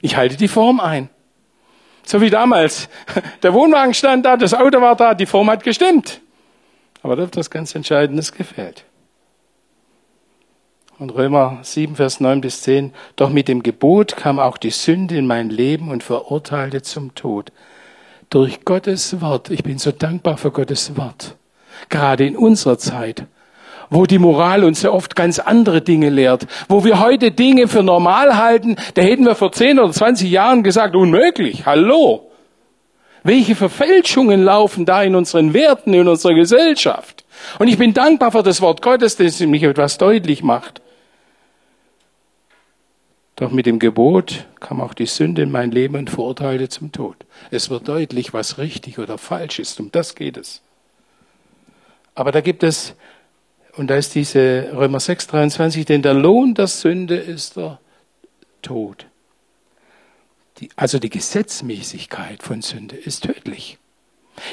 Ich 0.00 0.16
halte 0.16 0.36
die 0.36 0.48
Form 0.48 0.78
ein. 0.78 1.10
So 2.04 2.20
wie 2.20 2.30
damals. 2.30 2.88
Der 3.42 3.52
Wohnwagen 3.52 3.94
stand 3.94 4.24
da, 4.24 4.36
das 4.36 4.54
Auto 4.54 4.80
war 4.80 4.94
da, 4.96 5.14
die 5.14 5.26
Form 5.26 5.50
hat 5.50 5.64
gestimmt. 5.64 6.20
Aber 7.02 7.16
da 7.16 7.26
das 7.26 7.50
ganz 7.50 7.74
Entscheidendes 7.74 8.32
gefällt. 8.32 8.84
Und 10.98 11.10
Römer 11.10 11.58
7, 11.62 11.96
Vers 11.96 12.20
9 12.20 12.40
bis 12.40 12.62
10. 12.62 12.94
Doch 13.16 13.30
mit 13.30 13.48
dem 13.48 13.64
Gebot 13.64 14.16
kam 14.16 14.38
auch 14.38 14.56
die 14.56 14.70
Sünde 14.70 15.16
in 15.16 15.26
mein 15.26 15.50
Leben 15.50 15.90
und 15.90 16.04
verurteilte 16.04 16.82
zum 16.82 17.16
Tod. 17.16 17.50
Durch 18.32 18.64
Gottes 18.64 19.20
Wort, 19.20 19.50
ich 19.50 19.62
bin 19.62 19.76
so 19.76 19.92
dankbar 19.92 20.38
für 20.38 20.50
Gottes 20.50 20.96
Wort, 20.96 21.36
gerade 21.90 22.24
in 22.24 22.34
unserer 22.34 22.78
Zeit, 22.78 23.26
wo 23.90 24.06
die 24.06 24.18
Moral 24.18 24.64
uns 24.64 24.80
ja 24.80 24.90
oft 24.90 25.14
ganz 25.14 25.38
andere 25.38 25.82
Dinge 25.82 26.08
lehrt, 26.08 26.46
wo 26.66 26.82
wir 26.82 26.98
heute 26.98 27.32
Dinge 27.32 27.68
für 27.68 27.82
normal 27.82 28.38
halten, 28.38 28.76
da 28.94 29.02
hätten 29.02 29.26
wir 29.26 29.34
vor 29.34 29.52
10 29.52 29.78
oder 29.78 29.92
20 29.92 30.30
Jahren 30.30 30.62
gesagt, 30.62 30.96
unmöglich, 30.96 31.66
hallo. 31.66 32.30
Welche 33.22 33.54
Verfälschungen 33.54 34.44
laufen 34.44 34.86
da 34.86 35.02
in 35.02 35.14
unseren 35.14 35.52
Werten, 35.52 35.92
in 35.92 36.08
unserer 36.08 36.32
Gesellschaft? 36.32 37.26
Und 37.58 37.68
ich 37.68 37.76
bin 37.76 37.92
dankbar 37.92 38.32
für 38.32 38.42
das 38.42 38.62
Wort 38.62 38.80
Gottes, 38.80 39.16
das 39.16 39.40
mich 39.40 39.62
etwas 39.62 39.98
deutlich 39.98 40.42
macht. 40.42 40.81
Doch 43.36 43.50
mit 43.50 43.66
dem 43.66 43.78
Gebot 43.78 44.46
kam 44.60 44.80
auch 44.80 44.94
die 44.94 45.06
Sünde 45.06 45.42
in 45.42 45.50
mein 45.50 45.70
Leben 45.70 45.96
und 45.96 46.10
verurteilte 46.10 46.68
zum 46.68 46.92
Tod. 46.92 47.16
Es 47.50 47.70
wird 47.70 47.88
deutlich, 47.88 48.34
was 48.34 48.58
richtig 48.58 48.98
oder 48.98 49.18
falsch 49.18 49.58
ist. 49.58 49.80
Um 49.80 49.90
das 49.90 50.14
geht 50.14 50.36
es. 50.36 50.60
Aber 52.14 52.30
da 52.30 52.40
gibt 52.40 52.62
es, 52.62 52.94
und 53.76 53.88
da 53.88 53.96
ist 53.96 54.14
diese 54.14 54.70
Römer 54.74 55.00
6, 55.00 55.28
23, 55.28 55.86
denn 55.86 56.02
der 56.02 56.14
Lohn 56.14 56.54
der 56.54 56.66
Sünde 56.66 57.16
ist 57.16 57.56
der 57.56 57.80
Tod. 58.60 59.06
Die, 60.58 60.68
also 60.76 60.98
die 60.98 61.10
Gesetzmäßigkeit 61.10 62.42
von 62.42 62.60
Sünde 62.60 62.96
ist 62.96 63.24
tödlich. 63.24 63.78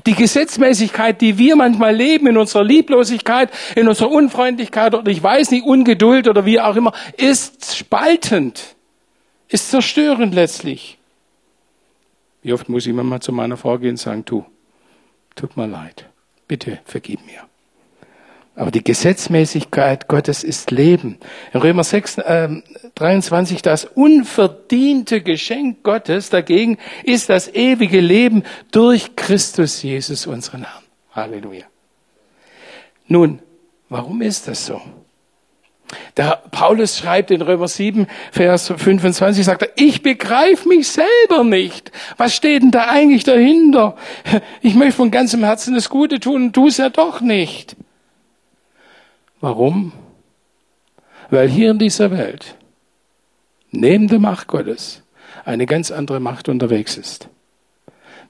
Die 0.06 0.14
Gesetzmäßigkeit, 0.14 1.20
die 1.22 1.38
wir 1.38 1.56
manchmal 1.56 1.96
leben 1.96 2.28
in 2.28 2.38
unserer 2.38 2.64
Lieblosigkeit, 2.64 3.50
in 3.76 3.88
unserer 3.88 4.12
Unfreundlichkeit 4.12 4.94
oder 4.94 5.10
ich 5.10 5.22
weiß 5.22 5.52
nicht, 5.52 5.66
Ungeduld 5.66 6.28
oder 6.28 6.46
wie 6.46 6.60
auch 6.60 6.76
immer, 6.76 6.94
ist 7.18 7.76
spaltend, 7.76 8.76
ist 9.48 9.72
zerstörend 9.72 10.34
letztlich. 10.34 10.98
Wie 12.42 12.54
oft 12.54 12.70
muss 12.70 12.86
ich 12.86 12.94
mal 12.94 13.20
zu 13.20 13.32
meiner 13.32 13.58
Frau 13.58 13.78
gehen 13.78 13.92
und 13.92 13.98
sagen, 13.98 14.24
du, 14.26 14.46
tut 15.36 15.58
mir 15.58 15.68
leid, 15.68 16.06
bitte 16.48 16.80
vergib 16.86 17.26
mir. 17.26 17.49
Aber 18.60 18.72
die 18.72 18.84
Gesetzmäßigkeit 18.84 20.10
Gottes 20.10 20.44
ist 20.44 20.70
Leben. 20.70 21.18
In 21.54 21.62
Römer 21.62 21.86
6, 21.86 22.18
äh, 22.18 22.50
23, 22.96 23.62
das 23.62 23.86
unverdiente 23.86 25.22
Geschenk 25.22 25.82
Gottes 25.82 26.30
dagegen 26.30 26.78
ist 27.06 27.30
das 27.30 27.48
ewige 27.48 28.02
Leben 28.02 28.44
durch 28.72 29.16
Christus 29.16 29.82
Jesus, 29.82 30.28
unseren 30.28 30.64
Herrn. 30.64 30.84
Halleluja. 31.14 31.64
Nun, 33.08 33.40
warum 33.88 34.22
ist 34.22 34.50
das 34.50 34.66
so? 34.66 34.82
Der 36.18 36.44
Paulus 36.52 36.98
schreibt 36.98 37.32
in 37.32 37.42
Römer 37.42 37.70
7, 37.70 38.08
Vers 38.34 38.74
25, 38.76 39.46
sagt 39.46 39.62
er, 39.62 39.70
ich 39.78 40.04
begreife 40.04 40.68
mich 40.68 40.90
selber 40.90 41.46
nicht. 41.46 41.94
Was 42.18 42.36
steht 42.36 42.62
denn 42.62 42.72
da 42.72 42.90
eigentlich 42.90 43.24
dahinter? 43.24 43.96
Ich 44.62 44.76
möchte 44.76 44.98
von 44.98 45.12
ganzem 45.12 45.46
Herzen 45.46 45.76
das 45.76 45.90
Gute 45.90 46.20
tun 46.20 46.48
und 46.48 46.54
tu 46.54 46.68
es 46.68 46.76
ja 46.76 46.90
doch 46.90 47.22
nicht. 47.22 47.78
Warum? 49.42 49.94
Weil 51.30 51.48
hier 51.48 51.72
in 51.72 51.80
dieser 51.80 52.12
Welt 52.12 52.56
neben 53.72 54.08
der 54.08 54.20
Macht 54.20 54.48
Gottes 54.48 55.04
eine 55.46 55.66
ganz 55.66 55.92
andere 55.92 56.20
Macht 56.20 56.50
unterwegs 56.50 56.98
ist. 56.98 57.30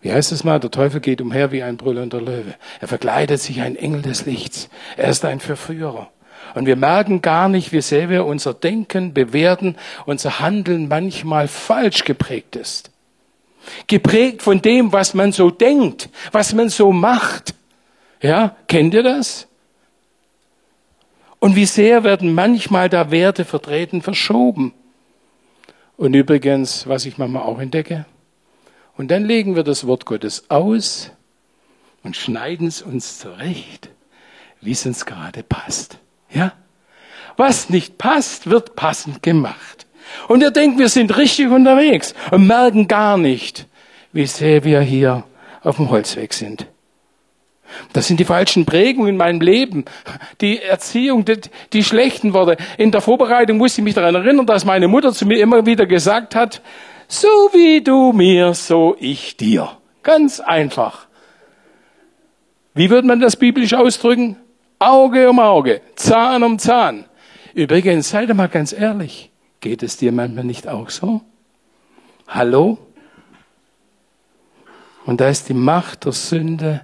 Wie 0.02 0.12
heißt 0.12 0.32
es 0.32 0.44
mal? 0.44 0.60
Der 0.60 0.72
Teufel 0.72 1.02
geht 1.02 1.22
umher 1.22 1.52
wie 1.52 1.64
ein 1.64 1.78
brüllender 1.78 2.22
Löwe. 2.22 2.56
Er 2.80 2.88
verkleidet 2.88 3.42
sich 3.42 3.62
ein 3.62 3.76
Engel 3.76 4.02
des 4.02 4.26
Lichts. 4.26 4.70
Er 4.96 5.10
ist 5.10 5.26
ein 5.26 5.40
Verführer. 5.40 6.10
Und 6.56 6.66
wir 6.66 6.78
merken 6.78 7.22
gar 7.22 7.50
nicht, 7.50 7.74
wie 7.74 7.82
sehr 7.82 8.10
wir 8.10 8.26
unser 8.26 8.54
Denken, 8.54 9.14
Bewerten, 9.14 9.76
unser 10.06 10.40
Handeln 10.40 10.88
manchmal 10.88 11.48
falsch 11.48 12.06
geprägt 12.06 12.56
ist. 12.56 12.92
Geprägt 13.88 14.42
von 14.42 14.62
dem, 14.62 14.94
was 14.94 15.14
man 15.14 15.32
so 15.32 15.52
denkt, 15.52 16.10
was 16.32 16.54
man 16.54 16.70
so 16.70 16.92
macht. 16.94 17.54
Ja, 18.22 18.56
kennt 18.68 18.94
ihr 18.94 19.04
das? 19.04 19.49
Und 21.40 21.56
wie 21.56 21.66
sehr 21.66 22.04
werden 22.04 22.34
manchmal 22.34 22.90
da 22.90 23.12
Werte 23.12 23.46
vertreten, 23.46 24.02
verschoben. 24.02 24.74
Und 25.98 26.14
übrigens, 26.14 26.88
was 26.88 27.06
ich 27.06 27.18
manchmal 27.18 27.44
auch 27.44 27.60
entdecke, 27.60 28.06
und 28.98 29.10
dann 29.12 29.24
legen 29.24 29.56
wir 29.56 29.64
das 29.64 29.88
Wort 29.88 30.06
Gottes 30.06 30.50
aus 30.50 31.12
und 32.04 32.18
schneiden 32.18 32.68
es 32.68 32.82
uns 32.82 33.18
zurecht, 33.20 33.90
wie 34.60 34.72
es 34.72 34.86
uns 34.86 35.06
gerade 35.06 35.42
passt. 35.42 36.00
Ja? 36.30 36.52
Was 37.38 37.70
nicht 37.70 37.98
passt, 37.98 38.50
wird 38.50 38.76
passend 38.76 39.24
gemacht. 39.24 39.88
Und 40.28 40.42
wir 40.42 40.52
denken, 40.52 40.80
wir 40.80 40.90
sind 40.90 41.16
richtig 41.16 41.50
unterwegs 41.50 42.14
und 42.32 42.46
merken 42.46 42.90
gar 42.90 43.18
nicht, 43.18 43.68
wie 44.12 44.26
sehr 44.26 44.66
wir 44.66 44.82
hier 44.82 45.24
auf 45.62 45.78
dem 45.78 45.90
Holzweg 45.90 46.34
sind. 46.34 46.68
Das 47.94 48.08
sind 48.08 48.20
die 48.20 48.26
falschen 48.26 48.66
Prägungen 48.66 49.10
in 49.10 49.18
meinem 49.18 49.42
Leben. 49.42 49.86
Die 50.42 50.62
Erziehung, 50.62 51.26
die, 51.26 51.40
die 51.74 51.84
schlechten 51.84 52.34
Worte. 52.34 52.58
In 52.78 52.92
der 52.92 53.02
Vorbereitung 53.02 53.58
musste 53.58 53.82
ich 53.82 53.86
mich 53.86 53.96
daran 53.96 54.16
erinnern, 54.16 54.46
dass 54.46 54.66
meine 54.66 54.88
Mutter 54.88 55.14
zu 55.14 55.26
mir 55.26 55.40
immer 55.40 55.66
wieder 55.66 55.86
gesagt 55.86 56.36
hat, 56.36 56.62
so 57.08 57.28
wie 57.54 57.82
du 57.82 58.14
mir, 58.14 58.54
so 58.54 58.96
ich 59.00 59.38
dir. 59.38 59.70
Ganz 60.04 60.40
einfach. 60.40 61.08
Wie 62.74 62.90
würde 62.90 63.08
man 63.08 63.20
das 63.20 63.36
biblisch 63.36 63.74
ausdrücken? 63.74 64.38
Auge 64.78 65.30
um 65.30 65.40
Auge, 65.40 65.82
Zahn 65.96 66.44
um 66.44 66.58
Zahn. 66.58 67.06
Übrigens, 67.54 68.10
sei 68.10 68.26
doch 68.26 68.36
mal 68.36 68.48
ganz 68.48 68.72
ehrlich, 68.72 69.32
geht 69.60 69.84
es 69.84 69.98
dir 69.98 70.12
manchmal 70.12 70.46
nicht 70.46 70.68
auch 70.68 70.90
so? 70.90 71.22
Hallo? 72.28 72.78
Und 75.06 75.20
da 75.20 75.28
ist 75.28 75.50
die 75.50 75.54
Macht 75.56 76.06
der 76.06 76.12
Sünde 76.12 76.82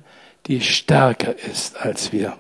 die 0.48 0.62
stärker 0.62 1.36
ist 1.38 1.78
als 1.78 2.12
wir. 2.12 2.38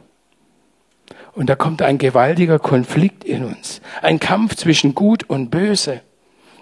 Und 1.33 1.49
da 1.49 1.55
kommt 1.55 1.81
ein 1.81 1.97
gewaltiger 1.97 2.59
Konflikt 2.59 3.23
in 3.23 3.43
uns, 3.43 3.81
ein 4.01 4.19
Kampf 4.19 4.55
zwischen 4.55 4.95
Gut 4.95 5.23
und 5.29 5.49
Böse. 5.49 6.01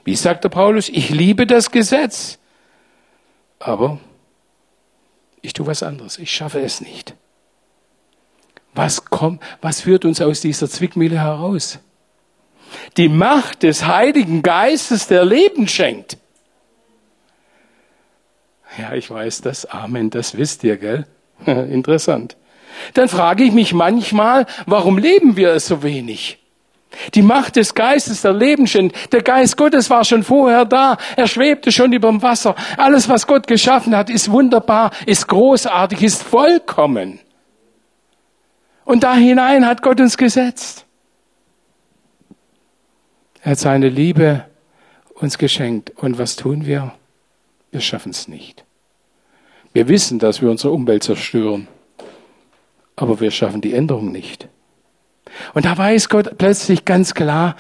Wie 0.04 0.16
sagt 0.16 0.44
der 0.44 0.50
Paulus, 0.50 0.90
ich 0.90 1.10
liebe 1.10 1.46
das 1.46 1.72
Gesetz, 1.72 2.40
aber 3.60 4.00
ich 5.42 5.54
tue 5.54 5.68
was 5.68 5.84
anderes, 5.84 6.18
ich 6.18 6.32
schaffe 6.32 6.62
es 6.62 6.82
nicht. 6.82 7.16
Was 8.74 9.06
kommt, 9.06 9.42
was 9.62 9.82
führt 9.82 10.04
uns 10.06 10.20
aus 10.22 10.42
dieser 10.42 10.68
Zwickmühle 10.68 11.20
heraus? 11.20 11.80
Die 12.98 13.10
Macht 13.10 13.62
des 13.62 13.86
Heiligen 13.86 14.42
Geistes, 14.42 15.08
der 15.08 15.24
Leben 15.24 15.68
schenkt. 15.68 16.18
Ja, 18.80 18.94
ich 18.94 19.12
weiß 19.12 19.42
das. 19.42 19.68
Amen, 19.68 20.10
das 20.10 20.36
wisst 20.36 20.64
ihr, 20.64 20.78
gell? 20.78 21.06
Interessant. 21.72 22.38
Dann 22.94 23.08
frage 23.08 23.44
ich 23.44 23.52
mich 23.52 23.74
manchmal, 23.74 24.46
warum 24.66 24.98
leben 24.98 25.38
wir 25.38 25.52
es 25.52 25.68
so 25.68 25.84
wenig? 25.84 26.40
Die 27.16 27.22
Macht 27.22 27.56
des 27.56 27.74
Geistes, 27.74 28.22
der 28.22 28.34
Lebensschend, 28.34 28.94
der 29.12 29.24
Geist 29.24 29.58
Gottes 29.58 29.90
war 29.90 30.04
schon 30.06 30.24
vorher 30.24 30.66
da. 30.66 30.98
Er 31.16 31.28
schwebte 31.28 31.72
schon 31.72 31.92
über 31.92 32.10
dem 32.10 32.22
Wasser. 32.22 32.56
Alles, 32.78 33.10
was 33.10 33.26
Gott 33.26 33.48
geschaffen 33.48 33.96
hat, 33.96 34.10
ist 34.10 34.30
wunderbar, 34.32 34.92
ist 35.06 35.28
großartig, 35.28 36.04
ist 36.04 36.22
vollkommen. 36.22 37.20
Und 38.86 39.04
da 39.04 39.16
hinein 39.16 39.66
hat 39.66 39.82
Gott 39.82 40.00
uns 40.00 40.18
gesetzt. 40.18 40.86
Er 43.42 43.52
hat 43.52 43.60
seine 43.60 43.90
Liebe 43.90 44.46
uns 45.16 45.38
geschenkt. 45.38 45.92
Und 45.98 46.20
was 46.20 46.36
tun 46.36 46.66
wir? 46.66 46.94
Wir 47.72 47.82
schaffen 47.82 48.12
es 48.12 48.28
nicht. 48.28 48.66
Wir 49.74 49.88
wissen, 49.88 50.20
dass 50.20 50.42
wir 50.42 50.50
unsere 50.52 50.72
Umwelt 50.72 51.04
zerstören, 51.04 51.68
aber 52.96 53.20
wir 53.20 53.32
schaffen 53.32 53.60
die 53.60 53.74
Änderung 53.74 54.12
nicht. 54.12 54.48
Und 55.54 55.66
da 55.66 55.76
weiß 55.76 56.10
Gott 56.10 56.38
plötzlich 56.38 56.86
ganz 56.86 57.16
klar, 57.16 57.56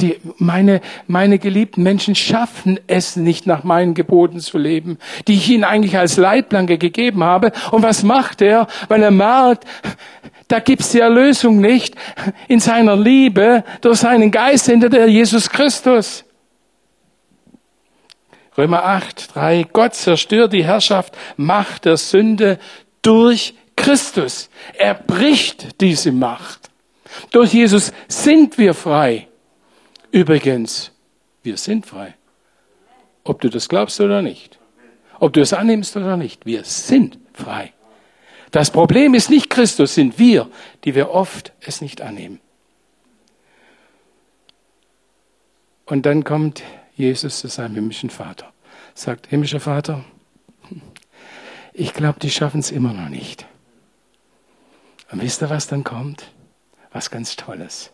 die, 0.00 0.16
meine, 0.38 0.80
meine 1.08 1.40
geliebten 1.40 1.82
Menschen 1.82 2.14
schaffen 2.14 2.78
es 2.86 3.16
nicht, 3.16 3.46
nach 3.46 3.64
meinen 3.64 3.94
Geboten 3.94 4.38
zu 4.38 4.58
leben, 4.58 4.98
die 5.26 5.34
ich 5.34 5.50
ihnen 5.50 5.64
eigentlich 5.64 5.98
als 5.98 6.16
Leitplanke 6.16 6.78
gegeben 6.78 7.24
habe. 7.24 7.50
Und 7.72 7.82
was 7.82 8.04
macht 8.04 8.42
er? 8.42 8.68
Weil 8.88 9.02
er 9.02 9.10
merkt, 9.10 9.64
da 10.46 10.60
gibt's 10.60 10.92
die 10.92 11.00
Erlösung 11.00 11.60
nicht 11.60 11.94
in 12.46 12.60
seiner 12.60 12.96
Liebe 12.96 13.64
durch 13.80 13.98
seinen 13.98 14.30
Geist 14.30 14.66
hinter 14.66 14.88
der 14.88 15.08
Jesus 15.08 15.50
Christus. 15.50 16.24
Römer 18.60 18.84
8, 18.84 19.34
3, 19.34 19.68
Gott 19.72 19.94
zerstört 19.94 20.52
die 20.52 20.64
Herrschaft, 20.64 21.16
Macht 21.38 21.86
der 21.86 21.96
Sünde 21.96 22.58
durch 23.00 23.54
Christus. 23.74 24.50
Er 24.74 24.92
bricht 24.92 25.80
diese 25.80 26.12
Macht. 26.12 26.68
Durch 27.30 27.54
Jesus 27.54 27.90
sind 28.06 28.58
wir 28.58 28.74
frei. 28.74 29.28
Übrigens, 30.10 30.92
wir 31.42 31.56
sind 31.56 31.86
frei. 31.86 32.14
Ob 33.24 33.40
du 33.40 33.48
das 33.48 33.66
glaubst 33.66 33.98
oder 33.98 34.20
nicht. 34.20 34.58
Ob 35.20 35.32
du 35.32 35.40
es 35.40 35.54
annimmst 35.54 35.96
oder 35.96 36.18
nicht. 36.18 36.44
Wir 36.44 36.62
sind 36.64 37.16
frei. 37.32 37.72
Das 38.50 38.70
Problem 38.70 39.14
ist 39.14 39.30
nicht 39.30 39.48
Christus, 39.48 39.94
sind 39.94 40.18
wir, 40.18 40.50
die 40.84 40.94
wir 40.94 41.12
oft 41.12 41.54
es 41.60 41.80
nicht 41.80 42.02
annehmen. 42.02 42.40
Und 45.86 46.04
dann 46.04 46.24
kommt 46.24 46.62
Jesus 47.00 47.40
zu 47.40 47.48
seinem 47.48 47.74
himmlischen 47.74 48.10
Vater. 48.10 48.52
Sagt, 48.94 49.28
himmlischer 49.28 49.60
Vater, 49.60 50.04
ich 51.72 51.94
glaube, 51.94 52.20
die 52.20 52.30
schaffen 52.30 52.60
es 52.60 52.70
immer 52.70 52.92
noch 52.92 53.08
nicht. 53.08 53.46
Und 55.10 55.22
wisst 55.22 55.42
ihr, 55.42 55.50
was 55.50 55.66
dann 55.66 55.84
kommt? 55.84 56.32
Was 56.92 57.10
ganz 57.10 57.36
Tolles. 57.36 57.92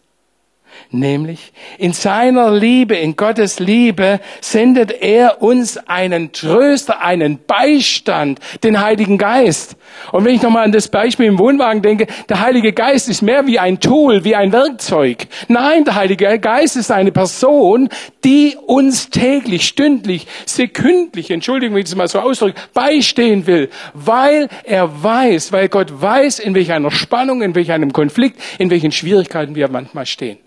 Nämlich 0.90 1.52
in 1.78 1.92
seiner 1.92 2.50
Liebe, 2.50 2.95
in 2.95 3.16
Gottes 3.16 3.59
Liebe 3.59 4.21
sendet 4.40 4.92
er 4.92 5.42
uns 5.42 5.76
einen 5.76 6.33
Tröster, 6.33 7.02
einen 7.02 7.40
Beistand, 7.47 8.38
den 8.62 8.80
Heiligen 8.80 9.18
Geist. 9.18 9.76
Und 10.12 10.25
wenn 10.25 10.35
ich 10.35 10.42
nochmal 10.42 10.64
an 10.64 10.73
das 10.73 10.88
Beispiel 10.88 11.26
im 11.26 11.38
Wohnwagen 11.38 11.83
denke, 11.83 12.06
der 12.28 12.40
Heilige 12.40 12.73
Geist 12.73 13.09
ist 13.09 13.23
mehr 13.23 13.47
wie 13.47 13.59
ein 13.59 13.80
Tool, 13.80 14.25
wie 14.25 14.37
ein 14.37 14.52
Werkzeug. 14.52 15.26
Nein, 15.49 15.85
der 15.85 15.97
Heilige 15.97 16.38
Geist 16.38 16.76
ist 16.76 16.92
eine 16.92 17.12
Person, 17.12 17.88
die 18.25 18.56
uns 18.66 19.11
täglich, 19.11 19.66
stündlich, 19.66 20.26
sekündlich, 20.45 21.30
Entschuldigung, 21.30 21.75
wenn 21.75 21.83
ich 21.83 21.90
das 21.90 21.97
mal 21.97 22.09
so 22.09 22.21
ausdrücke, 22.21 22.61
beistehen 22.75 23.47
will, 23.47 23.71
weil 23.95 24.49
er 24.64 25.02
weiß, 25.02 25.52
weil 25.52 25.68
Gott 25.68 26.00
weiß, 26.00 26.38
in 26.38 26.54
welch 26.54 26.73
einer 26.73 26.90
Spannung, 26.90 27.42
in 27.42 27.54
welch 27.54 27.73
einem 27.73 27.92
Konflikt, 27.92 28.40
in 28.59 28.71
welchen 28.71 28.92
Schwierigkeiten 28.92 29.54
wir 29.54 29.68
manchmal 29.68 30.06
stehen. 30.06 30.38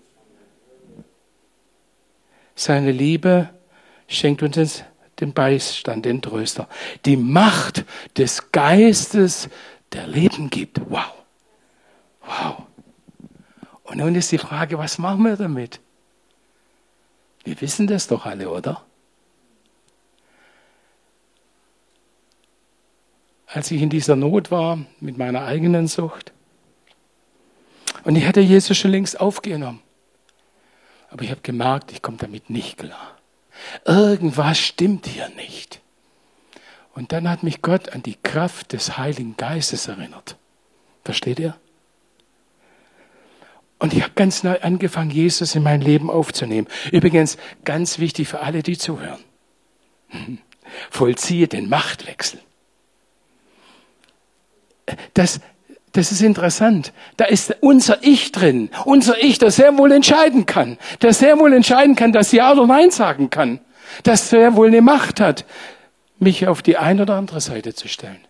Seine 2.60 2.92
Liebe 2.92 3.48
schenkt 4.06 4.42
uns 4.42 4.84
den 5.18 5.32
Beistand, 5.32 6.04
den 6.04 6.20
Tröster. 6.20 6.68
Die 7.06 7.16
Macht 7.16 7.86
des 8.18 8.52
Geistes, 8.52 9.48
der 9.94 10.06
Leben 10.06 10.50
gibt. 10.50 10.78
Wow. 10.90 11.10
Wow. 12.20 12.62
Und 13.84 13.96
nun 13.96 14.14
ist 14.14 14.30
die 14.30 14.36
Frage, 14.36 14.76
was 14.76 14.98
machen 14.98 15.22
wir 15.22 15.38
damit? 15.38 15.80
Wir 17.44 17.58
wissen 17.62 17.86
das 17.86 18.08
doch 18.08 18.26
alle, 18.26 18.50
oder? 18.50 18.84
Als 23.46 23.70
ich 23.70 23.80
in 23.80 23.88
dieser 23.88 24.16
Not 24.16 24.50
war 24.50 24.80
mit 25.00 25.16
meiner 25.16 25.46
eigenen 25.46 25.86
Sucht, 25.86 26.34
und 28.04 28.16
ich 28.16 28.26
hatte 28.26 28.40
Jesus 28.40 28.76
schon 28.76 28.90
längst 28.90 29.18
aufgenommen. 29.18 29.80
Aber 31.10 31.22
ich 31.24 31.30
habe 31.30 31.40
gemerkt, 31.42 31.92
ich 31.92 32.02
komme 32.02 32.16
damit 32.16 32.50
nicht 32.50 32.78
klar. 32.78 33.16
Irgendwas 33.84 34.58
stimmt 34.58 35.06
hier 35.06 35.28
nicht. 35.30 35.80
Und 36.94 37.12
dann 37.12 37.28
hat 37.28 37.42
mich 37.42 37.62
Gott 37.62 37.90
an 37.90 38.02
die 38.02 38.16
Kraft 38.16 38.72
des 38.72 38.96
Heiligen 38.96 39.36
Geistes 39.36 39.88
erinnert. 39.88 40.36
Versteht 41.04 41.38
ihr? 41.38 41.56
Und 43.78 43.94
ich 43.94 44.02
habe 44.02 44.12
ganz 44.14 44.42
neu 44.42 44.60
angefangen, 44.60 45.10
Jesus 45.10 45.54
in 45.54 45.62
mein 45.62 45.80
Leben 45.80 46.10
aufzunehmen. 46.10 46.68
Übrigens, 46.92 47.38
ganz 47.64 47.98
wichtig 47.98 48.28
für 48.28 48.40
alle, 48.40 48.62
die 48.62 48.76
zuhören. 48.76 49.24
Vollziehe 50.90 51.48
den 51.48 51.68
Machtwechsel. 51.68 52.40
Das, 55.14 55.40
das 55.92 56.12
ist 56.12 56.22
interessant. 56.22 56.92
Da 57.16 57.24
ist 57.24 57.56
unser 57.60 58.02
Ich 58.02 58.30
drin. 58.32 58.70
Unser 58.84 59.22
Ich, 59.22 59.38
das 59.38 59.56
sehr 59.56 59.76
wohl 59.76 59.90
entscheiden 59.92 60.46
kann. 60.46 60.78
Das 61.00 61.18
sehr 61.18 61.38
wohl 61.38 61.52
entscheiden 61.52 61.96
kann, 61.96 62.12
dass 62.12 62.32
Ja 62.32 62.52
oder 62.52 62.66
Nein 62.66 62.90
sagen 62.90 63.30
kann. 63.30 63.60
Das 64.04 64.30
sehr 64.30 64.54
wohl 64.54 64.68
eine 64.68 64.82
Macht 64.82 65.20
hat, 65.20 65.44
mich 66.18 66.46
auf 66.46 66.62
die 66.62 66.76
eine 66.76 67.02
oder 67.02 67.16
andere 67.16 67.40
Seite 67.40 67.74
zu 67.74 67.88
stellen. 67.88 68.20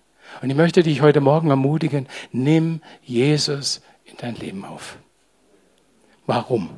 Und 0.41 0.49
ich 0.49 0.57
möchte 0.57 0.83
dich 0.83 1.03
heute 1.03 1.21
Morgen 1.21 1.51
ermutigen, 1.51 2.09
nimm 2.33 2.81
Jesus 3.03 3.83
in 4.05 4.17
dein 4.17 4.37
Leben 4.37 4.65
auf. 4.65 4.97
Warum? 6.27 6.71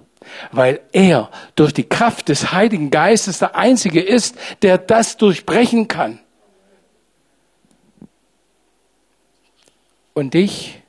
Weil 0.51 0.81
er 0.93 1.31
durch 1.55 1.73
die 1.73 1.89
Kraft 1.89 2.29
des 2.29 2.53
Heiligen 2.53 2.91
Geistes 2.91 3.39
der 3.39 3.55
Einzige 3.55 4.01
ist, 4.01 4.37
der 4.63 4.79
das 4.79 5.17
durchbrechen 5.17 5.87
kann. 5.87 6.19
Und 10.15 10.35
dich 10.35 10.83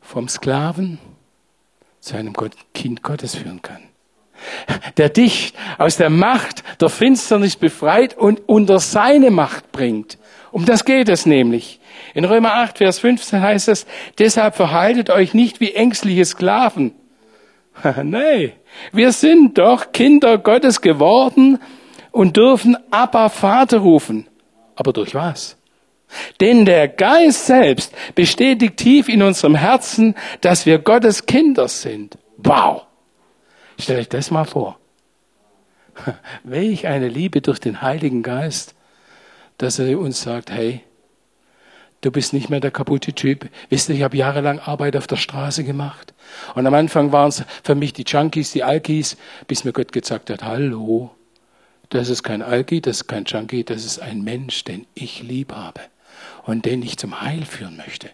vom 0.00 0.28
Sklaven 0.28 0.98
zu 2.00 2.16
einem 2.16 2.34
Kind 2.74 3.02
Gottes 3.02 3.34
führen 3.34 3.62
kann. 3.62 3.82
Der 4.96 5.08
dich 5.08 5.54
aus 5.78 5.96
der 5.96 6.10
Macht 6.10 6.62
der 6.80 6.88
Finsternis 6.88 7.56
befreit 7.56 8.16
und 8.16 8.48
unter 8.48 8.78
seine 8.80 9.30
Macht 9.30 9.72
bringt. 9.72 10.18
Um 10.52 10.64
das 10.64 10.84
geht 10.84 11.08
es 11.08 11.26
nämlich. 11.26 11.80
In 12.14 12.24
Römer 12.24 12.54
8, 12.54 12.78
Vers 12.78 12.98
15 13.00 13.40
heißt 13.40 13.68
es, 13.68 13.86
deshalb 14.18 14.54
verhaltet 14.54 15.10
euch 15.10 15.34
nicht 15.34 15.60
wie 15.60 15.72
ängstliche 15.72 16.24
Sklaven. 16.24 16.92
nee, 18.02 18.52
wir 18.92 19.12
sind 19.12 19.58
doch 19.58 19.92
Kinder 19.92 20.38
Gottes 20.38 20.80
geworden 20.80 21.58
und 22.10 22.36
dürfen 22.36 22.76
Abba 22.90 23.28
Vater 23.28 23.78
rufen. 23.78 24.28
Aber 24.76 24.92
durch 24.92 25.14
was? 25.14 25.56
Denn 26.40 26.64
der 26.64 26.88
Geist 26.88 27.46
selbst 27.46 27.94
bestätigt 28.14 28.76
tief 28.76 29.08
in 29.08 29.22
unserem 29.22 29.54
Herzen, 29.54 30.14
dass 30.40 30.66
wir 30.66 30.78
Gottes 30.78 31.26
Kinder 31.26 31.68
sind. 31.68 32.18
Wow! 32.38 32.82
Stellt 33.78 34.00
euch 34.00 34.08
das 34.08 34.30
mal 34.30 34.44
vor. 34.44 34.78
Welch 36.44 36.86
eine 36.86 37.08
Liebe 37.08 37.40
durch 37.40 37.58
den 37.58 37.82
Heiligen 37.82 38.22
Geist, 38.22 38.74
dass 39.58 39.78
er 39.78 39.98
uns 39.98 40.22
sagt, 40.22 40.50
hey, 40.50 40.82
du 42.00 42.10
bist 42.10 42.32
nicht 42.32 42.50
mehr 42.50 42.60
der 42.60 42.70
kaputte 42.70 43.12
Typ. 43.12 43.48
Wisst 43.68 43.88
ihr, 43.88 43.94
ich 43.94 44.02
habe 44.02 44.16
jahrelang 44.16 44.58
Arbeit 44.58 44.96
auf 44.96 45.06
der 45.06 45.16
Straße 45.16 45.64
gemacht. 45.64 46.14
Und 46.54 46.66
am 46.66 46.74
Anfang 46.74 47.12
waren 47.12 47.28
es 47.28 47.44
für 47.62 47.74
mich 47.74 47.92
die 47.92 48.04
Junkies, 48.06 48.52
die 48.52 48.64
Alkis, 48.64 49.16
bis 49.46 49.64
mir 49.64 49.72
Gott 49.72 49.92
gesagt 49.92 50.30
hat, 50.30 50.42
hallo, 50.44 51.10
das 51.88 52.08
ist 52.08 52.22
kein 52.22 52.42
Alki, 52.42 52.80
das 52.80 52.98
ist 52.98 53.08
kein 53.08 53.24
Junkie, 53.24 53.64
das 53.64 53.84
ist 53.84 54.00
ein 54.00 54.22
Mensch, 54.22 54.64
den 54.64 54.86
ich 54.94 55.22
lieb 55.22 55.52
habe 55.52 55.80
und 56.46 56.64
den 56.64 56.82
ich 56.82 56.96
zum 56.96 57.20
Heil 57.20 57.44
führen 57.44 57.76
möchte. 57.76 58.10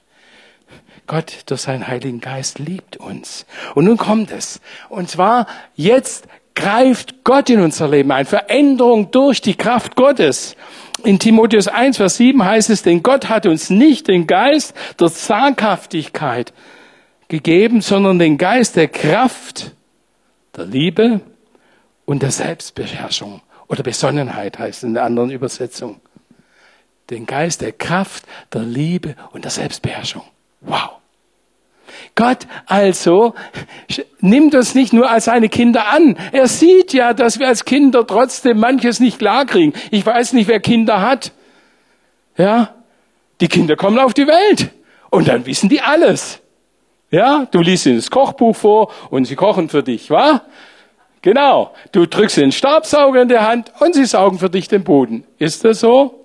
Gott 1.06 1.42
durch 1.46 1.60
seinen 1.60 1.86
Heiligen 1.86 2.20
Geist 2.20 2.58
liebt 2.58 2.96
uns. 2.96 3.44
Und 3.74 3.84
nun 3.84 3.96
kommt 3.96 4.30
es. 4.30 4.60
Und 4.88 5.10
zwar 5.10 5.46
jetzt 5.74 6.26
greift 6.54 7.24
Gott 7.24 7.50
in 7.50 7.60
unser 7.60 7.88
Leben 7.88 8.10
ein. 8.12 8.24
Veränderung 8.24 9.10
durch 9.10 9.40
die 9.40 9.54
Kraft 9.54 9.96
Gottes. 9.96 10.56
In 11.04 11.18
Timotheus 11.18 11.68
1, 11.68 11.96
Vers 11.96 12.16
7 12.16 12.44
heißt 12.44 12.70
es, 12.70 12.82
denn 12.82 13.02
Gott 13.02 13.28
hat 13.28 13.46
uns 13.46 13.70
nicht 13.70 14.08
den 14.08 14.26
Geist 14.26 14.74
der 15.00 15.08
Zaghaftigkeit 15.08 16.52
gegeben, 17.28 17.80
sondern 17.80 18.18
den 18.18 18.38
Geist 18.38 18.76
der 18.76 18.88
Kraft, 18.88 19.72
der 20.56 20.66
Liebe 20.66 21.20
und 22.04 22.22
der 22.22 22.30
Selbstbeherrschung 22.30 23.40
oder 23.68 23.82
Besonnenheit 23.82 24.58
heißt 24.58 24.78
es 24.78 24.84
in 24.84 24.94
der 24.94 25.04
anderen 25.04 25.30
Übersetzung 25.30 26.00
den 27.12 27.26
Geist 27.26 27.60
der 27.60 27.72
Kraft, 27.72 28.24
der 28.52 28.62
Liebe 28.62 29.14
und 29.32 29.44
der 29.44 29.50
Selbstbeherrschung. 29.50 30.22
Wow. 30.60 30.90
Gott 32.14 32.46
also 32.66 33.34
nimmt 34.20 34.54
uns 34.54 34.74
nicht 34.74 34.92
nur 34.92 35.10
als 35.10 35.26
seine 35.26 35.48
Kinder 35.48 35.88
an. 35.88 36.16
Er 36.32 36.46
sieht 36.46 36.92
ja, 36.92 37.14
dass 37.14 37.38
wir 37.38 37.48
als 37.48 37.64
Kinder 37.64 38.06
trotzdem 38.06 38.58
manches 38.58 39.00
nicht 39.00 39.18
klarkriegen. 39.18 39.72
Ich 39.90 40.04
weiß 40.04 40.34
nicht, 40.34 40.48
wer 40.48 40.60
Kinder 40.60 41.00
hat. 41.00 41.32
Ja? 42.36 42.74
Die 43.40 43.48
Kinder 43.48 43.76
kommen 43.76 43.98
auf 43.98 44.14
die 44.14 44.26
Welt. 44.26 44.70
Und 45.10 45.28
dann 45.28 45.46
wissen 45.46 45.68
die 45.68 45.80
alles. 45.80 46.40
Ja? 47.10 47.46
Du 47.50 47.60
liest 47.60 47.86
ihnen 47.86 47.96
das 47.96 48.10
Kochbuch 48.10 48.56
vor 48.56 48.92
und 49.10 49.24
sie 49.24 49.36
kochen 49.36 49.68
für 49.68 49.82
dich, 49.82 50.10
wa? 50.10 50.42
Genau. 51.22 51.72
Du 51.92 52.06
drückst 52.06 52.36
den 52.36 52.52
Stabsauger 52.52 53.22
in 53.22 53.28
der 53.28 53.46
Hand 53.46 53.72
und 53.80 53.94
sie 53.94 54.04
saugen 54.04 54.38
für 54.38 54.50
dich 54.50 54.68
den 54.68 54.84
Boden. 54.84 55.24
Ist 55.38 55.64
das 55.64 55.80
so? 55.80 56.21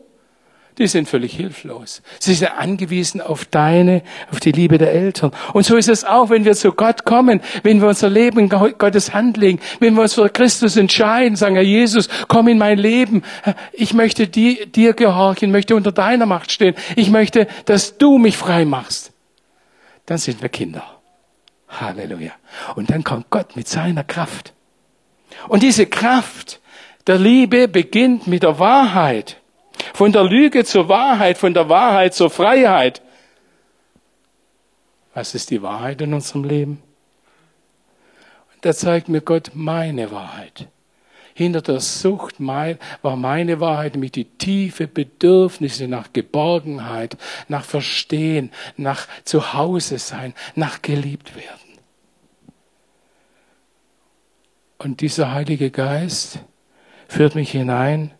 Die 0.78 0.88
sind 0.88 1.10
völlig 1.10 1.36
hilflos. 1.36 2.02
Sie 2.20 2.34
sind 2.34 2.52
angewiesen 2.52 3.20
auf 3.20 3.46
deine, 3.46 4.04
auf 4.32 4.40
die 4.40 4.52
Liebe 4.52 4.78
der 4.78 4.92
Eltern. 4.94 5.32
Und 5.54 5.66
so 5.66 5.76
ist 5.76 5.90
es 5.90 6.04
auch, 6.04 6.30
wenn 6.30 6.46
wir 6.46 6.54
zu 6.54 6.72
Gott 6.72 7.04
kommen, 7.04 7.42
wenn 7.64 7.82
wir 7.82 7.88
unser 7.88 8.10
Leben 8.10 8.40
in 8.40 8.50
Gottes 8.50 9.14
Hand 9.14 9.38
legen, 9.38 9.60
wenn 9.80 9.96
wir 9.96 10.04
uns 10.04 10.14
für 10.14 10.30
Christus 10.30 10.78
entscheiden, 10.78 11.36
sagen, 11.36 11.56
Herr 11.56 11.64
Jesus, 11.64 12.10
komm 12.28 12.48
in 12.48 12.58
mein 12.58 12.78
Leben. 12.78 13.24
Ich 13.74 13.94
möchte 13.94 14.28
dir, 14.28 14.68
dir 14.68 14.94
gehorchen, 14.94 15.52
möchte 15.52 15.76
unter 15.76 15.92
deiner 15.92 16.26
Macht 16.26 16.52
stehen. 16.52 16.76
Ich 16.96 17.10
möchte, 17.10 17.48
dass 17.66 17.98
du 17.98 18.20
mich 18.20 18.38
frei 18.38 18.66
machst. 18.66 19.12
Dann 20.06 20.20
sind 20.20 20.42
wir 20.42 20.50
Kinder. 20.50 20.84
Halleluja. 21.68 22.32
Und 22.76 22.92
dann 22.92 23.04
kommt 23.04 23.30
Gott 23.30 23.56
mit 23.56 23.68
seiner 23.68 24.04
Kraft. 24.04 24.54
Und 25.48 25.64
diese 25.64 25.88
Kraft 25.88 26.62
der 27.08 27.18
Liebe 27.18 27.68
beginnt 27.68 28.28
mit 28.28 28.44
der 28.44 28.60
Wahrheit. 28.60 29.38
Von 29.94 30.12
der 30.12 30.24
Lüge 30.24 30.64
zur 30.64 30.90
Wahrheit, 30.90 31.38
von 31.38 31.54
der 31.54 31.70
Wahrheit 31.70 32.14
zur 32.14 32.30
Freiheit. 32.30 33.02
Was 35.14 35.34
ist 35.34 35.50
die 35.50 35.62
Wahrheit 35.62 36.02
in 36.02 36.14
unserem 36.14 36.44
Leben? 36.44 36.84
Und 38.54 38.66
da 38.66 38.74
zeigt 38.74 39.10
mir 39.10 39.22
Gott 39.22 39.52
meine 39.54 40.12
Wahrheit. 40.12 40.68
Hinter 41.34 41.62
der 41.62 41.80
Sucht 41.80 42.36
war 42.40 43.16
meine 43.16 43.60
Wahrheit 43.60 43.94
nämlich 43.94 44.12
die 44.12 44.26
tiefe 44.26 44.88
Bedürfnisse 44.88 45.88
nach 45.88 46.12
Geborgenheit, 46.12 47.16
nach 47.48 47.64
Verstehen, 47.64 48.52
nach 48.76 49.08
Zuhause 49.24 50.00
sein, 50.00 50.34
nach 50.56 50.82
geliebt 50.82 51.36
werden. 51.36 51.80
Und 54.80 55.02
dieser 55.02 55.32
Heilige 55.32 55.70
Geist 55.70 56.40
führt 57.08 57.36
mich 57.36 57.52
hinein 57.52 58.17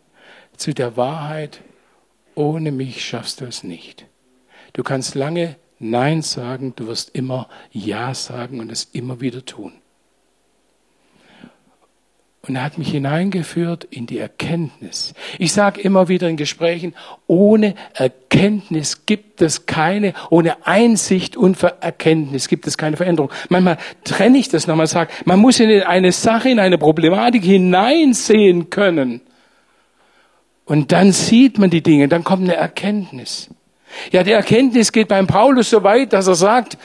zu 0.58 0.74
der 0.74 0.96
Wahrheit, 0.96 1.60
ohne 2.34 2.72
mich 2.72 3.04
schaffst 3.04 3.40
du 3.40 3.44
es 3.44 3.64
nicht. 3.64 4.06
Du 4.72 4.82
kannst 4.82 5.14
lange 5.14 5.56
Nein 5.80 6.22
sagen, 6.22 6.72
du 6.76 6.88
wirst 6.88 7.14
immer 7.14 7.48
Ja 7.70 8.12
sagen 8.12 8.60
und 8.60 8.70
es 8.72 8.84
immer 8.92 9.20
wieder 9.20 9.44
tun. 9.44 9.72
Und 12.42 12.56
er 12.56 12.64
hat 12.64 12.78
mich 12.78 12.90
hineingeführt 12.90 13.84
in 13.84 14.06
die 14.06 14.18
Erkenntnis. 14.18 15.12
Ich 15.38 15.52
sage 15.52 15.80
immer 15.80 16.08
wieder 16.08 16.28
in 16.28 16.36
Gesprächen, 16.36 16.94
ohne 17.26 17.74
Erkenntnis 17.94 19.04
gibt 19.04 19.42
es 19.42 19.66
keine, 19.66 20.14
ohne 20.30 20.66
Einsicht 20.66 21.36
und 21.36 21.62
Erkenntnis 21.62 22.48
gibt 22.48 22.66
es 22.66 22.78
keine 22.78 22.96
Veränderung. 22.96 23.30
Manchmal 23.50 23.76
trenne 24.02 24.38
ich 24.38 24.48
das 24.48 24.66
nochmal, 24.66 24.86
sage, 24.86 25.12
man 25.26 25.40
muss 25.40 25.60
in 25.60 25.82
eine 25.82 26.10
Sache, 26.10 26.48
in 26.48 26.58
eine 26.58 26.78
Problematik 26.78 27.44
hineinsehen 27.44 28.70
können. 28.70 29.20
Und 30.68 30.92
dann 30.92 31.12
sieht 31.12 31.58
man 31.58 31.70
die 31.70 31.82
Dinge, 31.82 32.08
dann 32.08 32.24
kommt 32.24 32.44
eine 32.44 32.54
Erkenntnis. 32.54 33.48
Ja, 34.12 34.22
die 34.22 34.32
Erkenntnis 34.32 34.92
geht 34.92 35.08
beim 35.08 35.26
Paulus 35.26 35.70
so 35.70 35.82
weit, 35.82 36.12
dass 36.12 36.26
er 36.26 36.34
sagt, 36.34 36.76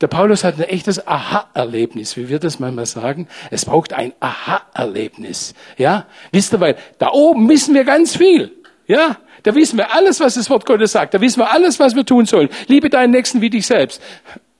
der 0.00 0.06
Paulus 0.06 0.42
hat 0.42 0.56
ein 0.56 0.64
echtes 0.64 1.06
Aha-Erlebnis, 1.06 2.16
wie 2.16 2.30
wir 2.30 2.38
das 2.38 2.58
manchmal 2.58 2.86
sagen. 2.86 3.28
Es 3.50 3.66
braucht 3.66 3.92
ein 3.92 4.12
Aha-Erlebnis. 4.20 5.54
Ja, 5.76 6.06
wisst 6.32 6.54
ihr, 6.54 6.60
weil 6.60 6.76
da 6.98 7.10
oben 7.12 7.46
wissen 7.50 7.74
wir 7.74 7.84
ganz 7.84 8.16
viel. 8.16 8.52
Ja, 8.86 9.18
da 9.42 9.54
wissen 9.54 9.76
wir 9.76 9.94
alles, 9.94 10.18
was 10.20 10.34
das 10.34 10.48
Wort 10.48 10.64
Gottes 10.64 10.92
sagt. 10.92 11.12
Da 11.12 11.20
wissen 11.20 11.40
wir 11.40 11.52
alles, 11.52 11.78
was 11.78 11.94
wir 11.94 12.06
tun 12.06 12.24
sollen. 12.24 12.48
Liebe 12.68 12.88
deinen 12.88 13.10
Nächsten 13.10 13.42
wie 13.42 13.50
dich 13.50 13.66
selbst. 13.66 14.00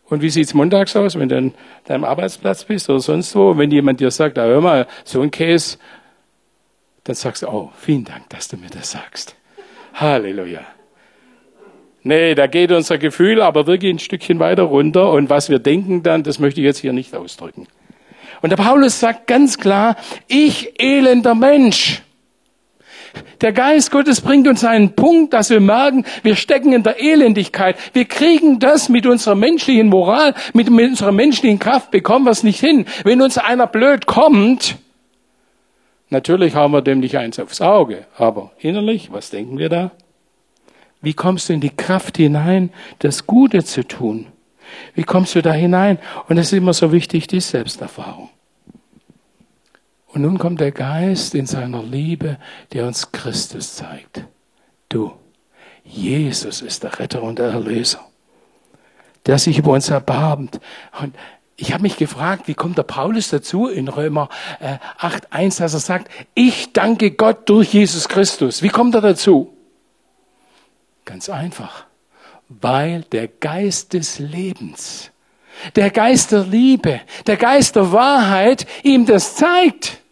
Und 0.09 0.21
wie 0.23 0.31
sieht's 0.31 0.55
montags 0.55 0.95
aus, 0.95 1.19
wenn 1.19 1.29
du 1.29 1.37
an 1.37 1.55
deinem 1.87 2.05
Arbeitsplatz 2.05 2.65
bist 2.65 2.89
oder 2.91 3.01
sonst 3.01 3.35
wo? 3.35 3.57
Wenn 3.57 3.71
jemand 3.71 4.01
dir 4.01 4.11
sagt, 4.11 4.39
ah, 4.39 4.45
hör 4.45 4.61
mal, 4.61 4.87
so 5.05 5.21
ein 5.23 5.31
Käse, 5.31 5.79
dann 7.07 7.15
sagst 7.15 7.43
du, 7.43 7.49
oh, 7.49 7.71
vielen 7.79 8.05
Dank, 8.05 8.29
dass 8.31 8.49
du 8.49 8.57
mir 8.57 8.69
das 8.69 8.91
sagst. 8.91 9.37
Halleluja. 9.95 10.61
Nee, 12.03 12.35
da 12.35 12.47
geht 12.47 12.73
unser 12.73 12.99
Gefühl 12.99 13.41
aber 13.41 13.67
wirklich 13.67 13.95
ein 13.95 13.99
Stückchen 13.99 14.39
weiter 14.39 14.65
runter 14.65 15.11
und 15.11 15.31
was 15.31 15.49
wir 15.49 15.61
denken 15.61 16.03
dann, 16.03 16.25
das 16.25 16.39
möchte 16.39 16.61
ich 16.61 16.65
jetzt 16.65 16.79
hier 16.79 16.93
nicht 16.93 17.15
ausdrücken. 17.15 17.69
Und 18.43 18.51
der 18.51 18.57
Paulus 18.57 19.01
sagt 19.01 19.27
ganz 19.29 19.59
klar, 19.59 19.97
ich 20.27 20.81
elender 20.81 21.35
Mensch. 21.35 22.03
Der 23.41 23.53
Geist 23.53 23.91
Gottes 23.93 24.21
bringt 24.21 24.47
uns 24.49 24.65
einen 24.65 24.95
Punkt, 24.95 25.33
dass 25.33 25.49
wir 25.51 25.61
merken, 25.61 26.05
wir 26.23 26.37
stecken 26.37 26.73
in 26.73 26.83
der 26.83 27.01
Elendigkeit. 27.01 27.77
Wir 27.93 28.05
kriegen 28.05 28.59
das 28.59 28.89
mit 28.89 29.07
unserer 29.07 29.35
menschlichen 29.37 29.89
Moral, 29.89 30.35
mit, 30.53 30.69
mit 30.71 30.91
unserer 30.91 31.13
menschlichen 31.13 31.59
Kraft, 31.59 31.91
bekommen 31.93 32.25
wir 32.25 32.33
es 32.33 32.43
nicht 32.43 32.61
hin. 32.61 32.85
Wenn 33.05 33.23
uns 33.23 33.39
einer 33.39 33.67
blöd 33.67 34.07
kommt, 34.07 34.77
natürlich 36.17 36.55
haben 36.55 36.73
wir 36.73 36.83
dem 36.83 37.01
nicht 37.01 37.19
eins 37.19 37.39
aufs 37.39 37.61
Auge, 37.61 38.07
aber 38.17 38.53
innerlich, 38.59 39.13
was 39.13 39.31
denken 39.31 39.59
wir 39.59 39.69
da? 39.69 39.91
Wie 41.03 41.13
kommst 41.15 41.49
du 41.49 41.53
in 41.53 41.61
die 41.61 41.77
Kraft 41.77 42.17
hinein, 42.17 42.71
das 43.01 43.27
Gute 43.27 43.63
zu 43.63 43.87
tun? 43.87 44.27
Wie 44.95 45.05
kommst 45.05 45.35
du 45.35 45.43
da 45.43 45.53
hinein? 45.53 45.99
Und 46.29 46.39
es 46.39 46.47
ist 46.47 46.59
immer 46.59 46.73
so 46.73 46.91
wichtig, 46.91 47.27
die 47.27 47.41
Selbsterfahrung. 47.41 48.31
Und 50.09 50.23
nun 50.23 50.39
kommt 50.39 50.61
der 50.61 50.73
Geist 50.73 51.35
in 51.35 51.45
seiner 51.45 51.83
Liebe, 51.83 52.39
der 52.73 52.87
uns 52.87 53.13
Christus 53.13 53.77
zeigt. 53.77 54.25
Du, 54.89 55.13
Jesus 55.85 56.63
ist 56.63 56.83
der 56.83 56.99
Retter 56.99 57.23
und 57.23 57.39
der 57.39 57.51
Erlöser, 57.51 58.01
der 59.27 59.39
sich 59.39 59.59
über 59.59 59.73
uns 59.73 59.91
erbarmt. 59.91 60.61
Und 61.01 61.15
ich 61.57 61.73
habe 61.73 61.83
mich 61.83 61.97
gefragt, 61.97 62.49
wie 62.49 62.55
kommt 62.55 62.77
der 62.77 62.83
Paulus 62.83 63.31
dazu 63.31 63.67
in 63.67 63.89
Römer 63.89 64.29
äh, 64.61 64.77
8.1, 65.01 65.59
dass 65.59 65.73
er 65.73 65.81
sagt, 65.81 66.11
ich 66.35 66.73
danke 66.73 67.13
Gott 67.13 67.49
durch 67.49 67.73
Jesus 67.73 68.09
Christus. 68.09 68.63
Wie 68.63 68.69
kommt 68.69 68.95
er 68.95 69.01
dazu? 69.01 69.57
Ganz 71.07 71.31
einfach, 71.31 71.87
weil 72.49 73.03
der 73.13 73.29
Geist 73.29 73.95
des 73.95 74.19
Lebens, 74.19 75.11
der 75.77 75.91
Geist 75.91 76.33
der 76.33 76.45
Liebe, 76.45 77.01
der 77.27 77.37
Geist 77.37 77.77
der 77.77 77.91
Wahrheit 77.91 78.67
ihm 78.83 79.07
das 79.07 79.37
zeigt. 79.37 80.03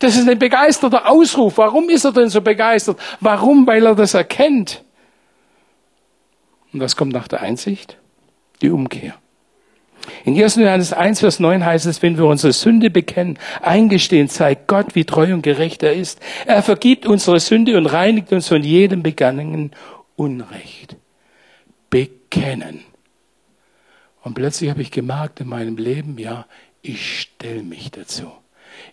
Das 0.00 0.16
ist 0.16 0.28
ein 0.28 0.38
begeisterter 0.38 1.08
Ausruf. 1.08 1.56
Warum 1.56 1.88
ist 1.88 2.04
er 2.04 2.12
denn 2.12 2.28
so 2.28 2.42
begeistert? 2.42 3.00
Warum? 3.20 3.66
Weil 3.66 3.86
er 3.86 3.94
das 3.94 4.12
erkennt. 4.12 4.84
Und 6.72 6.80
was 6.80 6.96
kommt 6.96 7.14
nach 7.14 7.28
der 7.28 7.40
Einsicht? 7.40 7.96
Die 8.60 8.68
Umkehr. 8.68 9.14
In 10.24 10.40
1. 10.40 10.56
Johannes 10.56 10.92
1, 10.92 11.20
Vers 11.20 11.40
9 11.40 11.64
heißt 11.64 11.86
es, 11.86 12.02
wenn 12.02 12.16
wir 12.16 12.26
unsere 12.26 12.52
Sünde 12.52 12.90
bekennen, 12.90 13.38
eingestehen, 13.62 14.28
zeigt 14.28 14.66
Gott, 14.66 14.94
wie 14.94 15.04
treu 15.04 15.32
und 15.32 15.42
gerecht 15.42 15.82
er 15.82 15.92
ist. 15.92 16.20
Er 16.46 16.62
vergibt 16.62 17.06
unsere 17.06 17.40
Sünde 17.40 17.76
und 17.76 17.86
reinigt 17.86 18.32
uns 18.32 18.48
von 18.48 18.62
jedem 18.62 19.02
begangenen 19.02 19.72
Unrecht. 20.16 20.96
Bekennen. 21.90 22.80
Und 24.22 24.34
plötzlich 24.34 24.70
habe 24.70 24.82
ich 24.82 24.90
gemerkt 24.90 25.40
in 25.40 25.48
meinem 25.48 25.76
Leben, 25.76 26.18
ja, 26.18 26.46
ich 26.82 27.20
stelle 27.20 27.62
mich 27.62 27.90
dazu. 27.90 28.30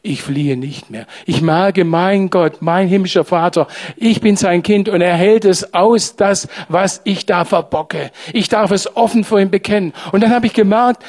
Ich 0.08 0.22
fliehe 0.22 0.56
nicht 0.56 0.92
mehr. 0.92 1.08
Ich 1.26 1.42
merke, 1.42 1.84
mein 1.84 2.30
Gott, 2.30 2.62
mein 2.62 2.88
himmlischer 2.88 3.26
Vater, 3.26 3.68
ich 3.96 4.22
bin 4.22 4.36
sein 4.36 4.62
Kind 4.62 4.88
und 4.88 5.02
er 5.02 5.16
hält 5.16 5.46
es 5.46 5.74
aus, 5.74 6.16
das, 6.16 6.48
was 6.70 7.02
ich 7.06 7.26
da 7.26 7.44
verbocke. 7.44 8.12
Ich 8.32 8.48
darf 8.48 8.70
es 8.70 8.96
offen 8.96 9.24
vor 9.24 9.40
ihm 9.40 9.50
bekennen. 9.50 9.94
Und 10.12 10.22
dann 10.22 10.30
habe 10.30 10.46
ich 10.46 10.54
gemerkt, 10.54 11.04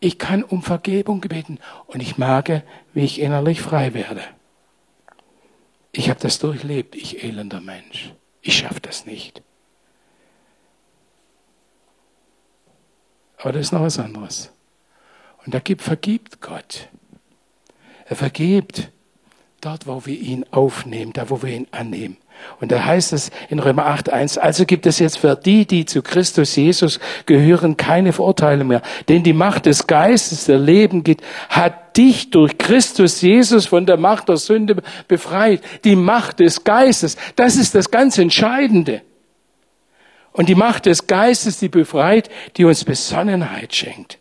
ich 0.00 0.18
kann 0.18 0.42
um 0.42 0.64
Vergebung 0.64 1.20
beten 1.20 1.60
und 1.86 2.02
ich 2.02 2.18
merke, 2.18 2.64
wie 2.94 3.04
ich 3.04 3.20
innerlich 3.20 3.62
frei 3.62 3.94
werde. 3.94 4.22
Ich 5.92 6.10
habe 6.10 6.18
das 6.18 6.40
durchlebt, 6.40 6.96
ich 6.96 7.22
elender 7.22 7.60
Mensch. 7.60 8.12
Ich 8.40 8.58
schaffe 8.58 8.80
das 8.80 9.06
nicht. 9.06 9.40
Aber 13.38 13.52
das 13.52 13.66
ist 13.66 13.72
noch 13.72 13.82
was 13.82 14.00
anderes. 14.00 14.50
Und 15.44 15.54
da 15.54 15.60
gibt, 15.60 15.82
vergibt 15.82 16.40
Gott. 16.40 16.88
Er 18.08 18.16
vergibt 18.16 18.90
dort, 19.60 19.86
wo 19.86 20.06
wir 20.06 20.18
ihn 20.18 20.44
aufnehmen, 20.50 21.12
da, 21.12 21.28
wo 21.28 21.42
wir 21.42 21.52
ihn 21.52 21.66
annehmen. 21.72 22.16
Und 22.60 22.70
da 22.70 22.84
heißt 22.84 23.12
es 23.12 23.30
in 23.48 23.58
Römer 23.58 23.86
8.1, 23.86 24.38
also 24.38 24.64
gibt 24.64 24.86
es 24.86 24.98
jetzt 24.98 25.18
für 25.18 25.34
die, 25.36 25.66
die 25.66 25.86
zu 25.86 26.02
Christus 26.02 26.54
Jesus 26.54 27.00
gehören, 27.24 27.76
keine 27.76 28.12
Verurteilung 28.12 28.68
mehr. 28.68 28.82
Denn 29.08 29.22
die 29.22 29.32
Macht 29.32 29.66
des 29.66 29.86
Geistes, 29.86 30.44
der 30.44 30.58
Leben 30.58 31.02
geht, 31.02 31.22
hat 31.48 31.96
dich 31.96 32.30
durch 32.30 32.58
Christus 32.58 33.22
Jesus 33.22 33.66
von 33.66 33.86
der 33.86 33.96
Macht 33.96 34.28
der 34.28 34.36
Sünde 34.36 34.82
befreit. 35.08 35.62
Die 35.84 35.96
Macht 35.96 36.40
des 36.40 36.62
Geistes, 36.62 37.16
das 37.36 37.56
ist 37.56 37.74
das 37.74 37.90
ganz 37.90 38.18
Entscheidende. 38.18 39.02
Und 40.32 40.48
die 40.48 40.54
Macht 40.54 40.86
des 40.86 41.06
Geistes, 41.06 41.58
die 41.58 41.70
befreit, 41.70 42.28
die 42.58 42.66
uns 42.66 42.84
Besonnenheit 42.84 43.74
schenkt. 43.74 44.18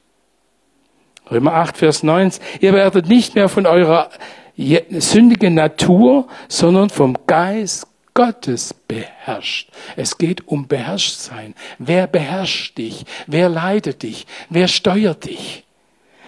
Römer 1.29 1.53
8, 1.53 1.77
Vers 1.77 2.03
9. 2.03 2.33
Ihr 2.59 2.73
werdet 2.73 3.07
nicht 3.07 3.35
mehr 3.35 3.49
von 3.49 3.65
eurer 3.65 4.09
sündigen 4.57 5.55
Natur, 5.55 6.27
sondern 6.47 6.89
vom 6.89 7.17
Geist 7.27 7.87
Gottes 8.13 8.73
beherrscht. 8.73 9.69
Es 9.97 10.17
geht 10.17 10.47
um 10.47 10.67
Beherrschtsein. 10.67 11.53
Wer 11.77 12.07
beherrscht 12.07 12.77
dich? 12.77 13.05
Wer 13.27 13.49
leitet 13.49 14.03
dich? 14.03 14.25
Wer 14.49 14.67
steuert 14.69 15.25
dich? 15.25 15.65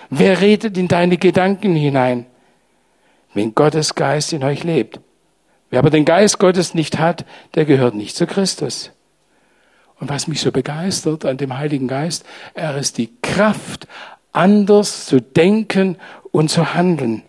Wer 0.10 0.42
redet 0.42 0.78
in 0.78 0.88
deine 0.88 1.18
Gedanken 1.18 1.76
hinein? 1.76 2.26
Wenn 3.34 3.56
Gottes 3.56 3.96
Geist 3.96 4.34
in 4.34 4.44
euch 4.44 4.64
lebt. 4.64 5.00
Wer 5.70 5.80
aber 5.80 5.90
den 5.90 6.06
Geist 6.06 6.40
Gottes 6.40 6.74
nicht 6.74 6.98
hat, 6.98 7.26
der 7.56 7.66
gehört 7.66 7.96
nicht 7.96 8.16
zu 8.16 8.26
Christus. 8.26 8.92
Und 10.00 10.10
was 10.10 10.28
mich 10.28 10.42
so 10.42 10.52
begeistert 10.52 11.26
an 11.26 11.38
dem 11.38 11.58
Heiligen 11.58 11.88
Geist, 11.88 12.26
er 12.54 12.78
ist 12.78 12.98
die 12.98 13.12
Kraft, 13.22 13.88
anders 14.38 15.06
zu 15.06 15.20
denken 15.20 15.98
und 16.32 16.50
zu 16.50 16.76
handeln. 16.76 17.24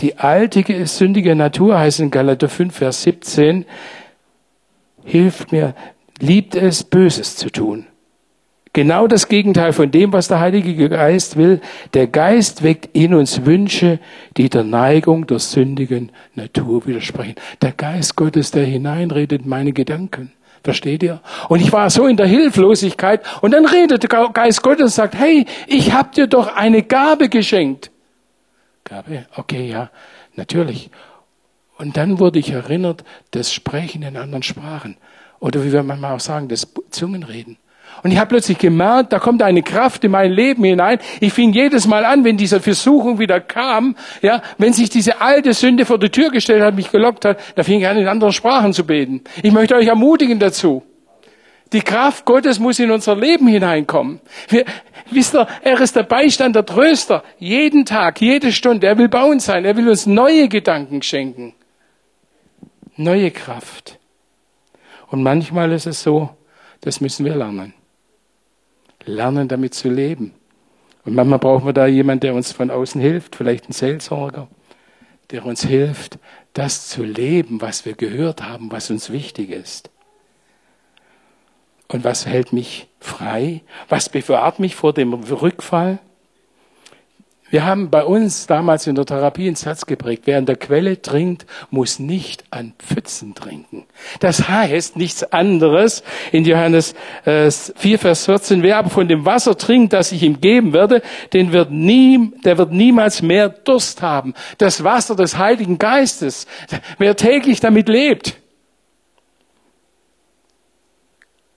Die 0.00 0.18
alte 0.18 0.86
sündige 0.86 1.36
Natur 1.36 1.78
heißt 1.78 2.00
in 2.00 2.10
Galater 2.10 2.48
5, 2.48 2.74
Vers 2.74 3.02
17, 3.02 3.64
hilft 5.04 5.52
mir, 5.52 5.74
liebt 6.18 6.54
es, 6.56 6.82
Böses 6.82 7.36
zu 7.36 7.50
tun. 7.50 7.86
Genau 8.72 9.06
das 9.06 9.28
Gegenteil 9.28 9.72
von 9.72 9.92
dem, 9.92 10.12
was 10.12 10.26
der 10.26 10.40
Heilige 10.40 10.88
Geist 10.88 11.36
will. 11.36 11.60
Der 11.92 12.08
Geist 12.08 12.64
weckt 12.64 12.88
in 12.92 13.14
uns 13.14 13.46
Wünsche, 13.46 14.00
die 14.36 14.48
der 14.48 14.64
Neigung 14.64 15.28
der 15.28 15.38
sündigen 15.38 16.10
Natur 16.34 16.84
widersprechen. 16.84 17.36
Der 17.62 17.70
Geist 17.70 18.16
Gottes, 18.16 18.50
der 18.50 18.64
hineinredet 18.64 19.42
in 19.42 19.48
meine 19.48 19.72
Gedanken. 19.72 20.32
Versteht 20.64 21.02
ihr? 21.02 21.20
Und 21.50 21.60
ich 21.60 21.72
war 21.72 21.90
so 21.90 22.06
in 22.06 22.16
der 22.16 22.26
Hilflosigkeit 22.26 23.22
und 23.42 23.50
dann 23.50 23.66
redet 23.66 24.02
der 24.02 24.30
Geist 24.30 24.62
Gottes 24.62 24.84
und 24.84 24.90
sagt, 24.90 25.14
hey, 25.14 25.44
ich 25.66 25.92
hab 25.92 26.12
dir 26.12 26.26
doch 26.26 26.56
eine 26.56 26.82
Gabe 26.82 27.28
geschenkt. 27.28 27.90
Gabe? 28.82 29.26
Okay, 29.36 29.68
ja, 29.68 29.90
natürlich. 30.36 30.90
Und 31.76 31.98
dann 31.98 32.18
wurde 32.18 32.38
ich 32.38 32.50
erinnert, 32.50 33.04
das 33.32 33.52
Sprechen 33.52 34.02
in 34.02 34.16
anderen 34.16 34.42
Sprachen. 34.42 34.96
Oder 35.38 35.62
wie 35.64 35.72
wir 35.72 35.82
manchmal 35.82 36.14
auch 36.14 36.20
sagen, 36.20 36.48
das 36.48 36.66
Zungenreden. 36.88 37.58
Und 38.04 38.10
ich 38.10 38.18
habe 38.18 38.28
plötzlich 38.28 38.58
gemerkt, 38.58 39.14
da 39.14 39.18
kommt 39.18 39.42
eine 39.42 39.62
Kraft 39.62 40.04
in 40.04 40.10
mein 40.10 40.30
Leben 40.30 40.62
hinein. 40.62 40.98
Ich 41.20 41.32
fing 41.32 41.54
jedes 41.54 41.86
Mal 41.86 42.04
an, 42.04 42.22
wenn 42.22 42.36
diese 42.36 42.60
Versuchung 42.60 43.18
wieder 43.18 43.40
kam, 43.40 43.96
ja, 44.20 44.42
wenn 44.58 44.74
sich 44.74 44.90
diese 44.90 45.22
alte 45.22 45.54
Sünde 45.54 45.86
vor 45.86 45.98
die 45.98 46.10
Tür 46.10 46.30
gestellt 46.30 46.62
hat, 46.62 46.76
mich 46.76 46.92
gelockt 46.92 47.24
hat, 47.24 47.40
da 47.56 47.62
fing 47.62 47.80
ich 47.80 47.88
an, 47.88 47.96
in 47.96 48.06
anderen 48.06 48.34
Sprachen 48.34 48.74
zu 48.74 48.84
beten. 48.84 49.22
Ich 49.42 49.52
möchte 49.52 49.74
euch 49.74 49.86
ermutigen 49.86 50.38
dazu. 50.38 50.82
Die 51.72 51.80
Kraft 51.80 52.26
Gottes 52.26 52.58
muss 52.58 52.78
in 52.78 52.90
unser 52.90 53.16
Leben 53.16 53.48
hineinkommen. 53.48 54.20
Wir, 54.50 54.66
wisst 55.10 55.34
ihr, 55.34 55.48
er 55.62 55.80
ist 55.80 55.96
der 55.96 56.02
Beistand, 56.02 56.56
der 56.56 56.66
Tröster. 56.66 57.24
Jeden 57.38 57.86
Tag, 57.86 58.20
jede 58.20 58.52
Stunde. 58.52 58.86
Er 58.86 58.98
will 58.98 59.08
bei 59.08 59.24
uns 59.24 59.46
sein. 59.46 59.64
Er 59.64 59.78
will 59.78 59.88
uns 59.88 60.04
neue 60.04 60.48
Gedanken 60.48 61.00
schenken. 61.00 61.54
Neue 62.98 63.30
Kraft. 63.30 63.98
Und 65.10 65.22
manchmal 65.22 65.72
ist 65.72 65.86
es 65.86 66.02
so, 66.02 66.28
das 66.82 67.00
müssen 67.00 67.24
wir 67.24 67.34
lernen. 67.34 67.72
Lernen 69.06 69.48
damit 69.48 69.74
zu 69.74 69.88
leben. 69.88 70.34
Und 71.04 71.14
manchmal 71.14 71.38
brauchen 71.38 71.66
wir 71.66 71.72
da 71.72 71.86
jemanden, 71.86 72.20
der 72.20 72.34
uns 72.34 72.52
von 72.52 72.70
außen 72.70 73.00
hilft, 73.00 73.36
vielleicht 73.36 73.68
ein 73.68 73.72
Seelsorger, 73.72 74.48
der 75.30 75.44
uns 75.44 75.64
hilft, 75.64 76.18
das 76.54 76.88
zu 76.88 77.02
leben, 77.02 77.60
was 77.60 77.84
wir 77.84 77.94
gehört 77.94 78.42
haben, 78.42 78.70
was 78.72 78.90
uns 78.90 79.10
wichtig 79.10 79.50
ist. 79.50 79.90
Und 81.88 82.04
was 82.04 82.26
hält 82.26 82.52
mich 82.52 82.88
frei? 83.00 83.62
Was 83.88 84.08
bewahrt 84.08 84.58
mich 84.58 84.74
vor 84.74 84.92
dem 84.92 85.12
Rückfall? 85.12 85.98
Wir 87.50 87.64
haben 87.64 87.90
bei 87.90 88.02
uns 88.02 88.46
damals 88.46 88.86
in 88.86 88.94
der 88.94 89.04
Therapie 89.04 89.46
ins 89.46 89.66
Herz 89.66 89.86
geprägt, 89.86 90.22
wer 90.24 90.38
an 90.38 90.46
der 90.46 90.56
Quelle 90.56 91.00
trinkt, 91.02 91.46
muss 91.70 91.98
nicht 91.98 92.42
an 92.50 92.72
Pfützen 92.78 93.34
trinken. 93.34 93.84
Das 94.20 94.48
heißt 94.48 94.96
nichts 94.96 95.22
anderes 95.32 96.02
in 96.32 96.44
Johannes 96.44 96.94
4, 97.24 97.54
äh, 97.84 97.98
Vers 97.98 98.24
14, 98.24 98.62
wer 98.62 98.78
aber 98.78 98.90
von 98.90 99.08
dem 99.08 99.24
Wasser 99.24 99.56
trinkt, 99.56 99.92
das 99.92 100.10
ich 100.10 100.22
ihm 100.22 100.40
geben 100.40 100.72
werde, 100.72 101.02
den 101.32 101.52
wird 101.52 101.70
nie, 101.70 102.32
der 102.44 102.56
wird 102.58 102.72
niemals 102.72 103.20
mehr 103.22 103.50
Durst 103.50 104.00
haben. 104.00 104.34
Das 104.58 104.82
Wasser 104.82 105.14
des 105.14 105.36
Heiligen 105.36 105.78
Geistes, 105.78 106.46
wer 106.98 107.14
täglich 107.14 107.60
damit 107.60 107.88
lebt. 107.88 108.36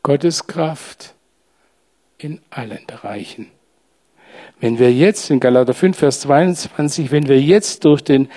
Gottes 0.04 0.48
Kraft 0.48 1.16
in 2.18 2.42
allen 2.50 2.86
Bereichen. 2.86 3.52
Wenn 4.60 4.80
wir 4.80 4.92
jetzt 4.92 5.30
in 5.30 5.40
Galater 5.40 5.74
5, 5.74 5.98
Vers 5.98 6.22
22, 6.22 7.12
wenn 7.12 7.28
wir 7.28 7.40
jetzt 7.40 7.86
durch 7.86 8.04
den, 8.04 8.30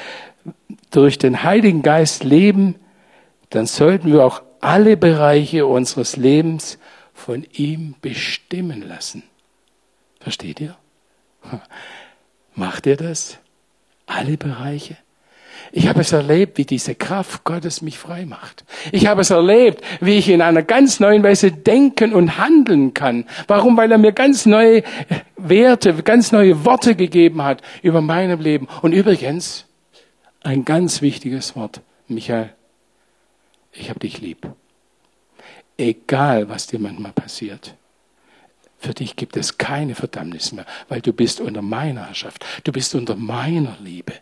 durch 0.91 1.19
den 1.19 1.43
Heiligen 1.43 1.83
Geist 1.83 2.25
leben, 2.25 2.77
dann 3.49 3.67
sollten 3.67 4.13
wir 4.13 4.25
auch 4.25 4.43
alle 4.61 4.97
Bereiche 4.97 5.67
unseres 5.67 6.17
Lebens 6.17 6.79
von 7.15 7.47
ihm 7.53 7.95
bestimmen 8.03 8.87
lassen. 8.87 9.23
Versteht 10.21 10.61
ihr? 10.61 10.77
Macht 12.55 12.87
ihr 12.87 12.97
das? 12.97 13.39
Alle 14.07 14.37
Bereiche? 14.37 14.97
Ich 15.73 15.89
habe 15.89 16.01
es 16.01 16.13
erlebt, 16.13 16.59
wie 16.59 16.65
diese 16.65 16.95
Kraft 16.95 17.45
Gottes 17.45 17.81
mich 17.81 17.99
frei 17.99 18.25
macht. 18.25 18.65
Ich 18.93 19.07
habe 19.07 19.21
es 19.21 19.31
erlebt, 19.31 19.85
wie 20.01 20.19
ich 20.19 20.29
in 20.29 20.43
einer 20.43 20.63
ganz 20.63 20.99
neuen 20.99 21.23
Weise 21.23 21.53
denken 21.53 22.13
und 22.13 22.39
handeln 22.39 22.93
kann. 22.93 23.27
Warum? 23.47 23.77
Weil 23.77 23.93
er 23.93 23.99
mir 23.99 24.13
ganz 24.13 24.47
neue 24.47 24.83
Werte, 25.48 25.94
ganz 26.03 26.33
neue 26.33 26.64
Worte 26.64 26.94
gegeben 26.94 27.42
hat 27.42 27.62
über 27.83 28.00
meinem 28.00 28.40
Leben. 28.40 28.68
Und 28.83 28.92
übrigens, 28.92 29.66
ein 30.42 30.64
ganz 30.64 31.03
wichtiges 31.03 31.57
Wort, 31.57 31.81
Michael, 32.09 32.50
ich 33.72 33.88
habe 33.90 34.00
dich 34.00 34.20
lieb. 34.20 34.48
Egal, 35.76 36.48
was 36.48 36.66
dir 36.66 36.79
manchmal 36.79 37.12
passiert. 37.12 37.74
Für 38.79 38.94
dich 38.94 39.16
gibt 39.16 39.37
es 39.37 39.59
keine 39.59 39.94
Verdammnis 39.94 40.53
mehr, 40.53 40.66
weil 40.88 41.03
du 41.03 41.12
bist 41.12 41.40
unter 41.40 41.62
meiner 41.62 42.07
Herrschaft. 42.07 42.44
Du 42.64 42.72
bist 42.72 42.94
unter 42.94 43.14
meiner 43.14 43.76
Liebe. 43.81 44.14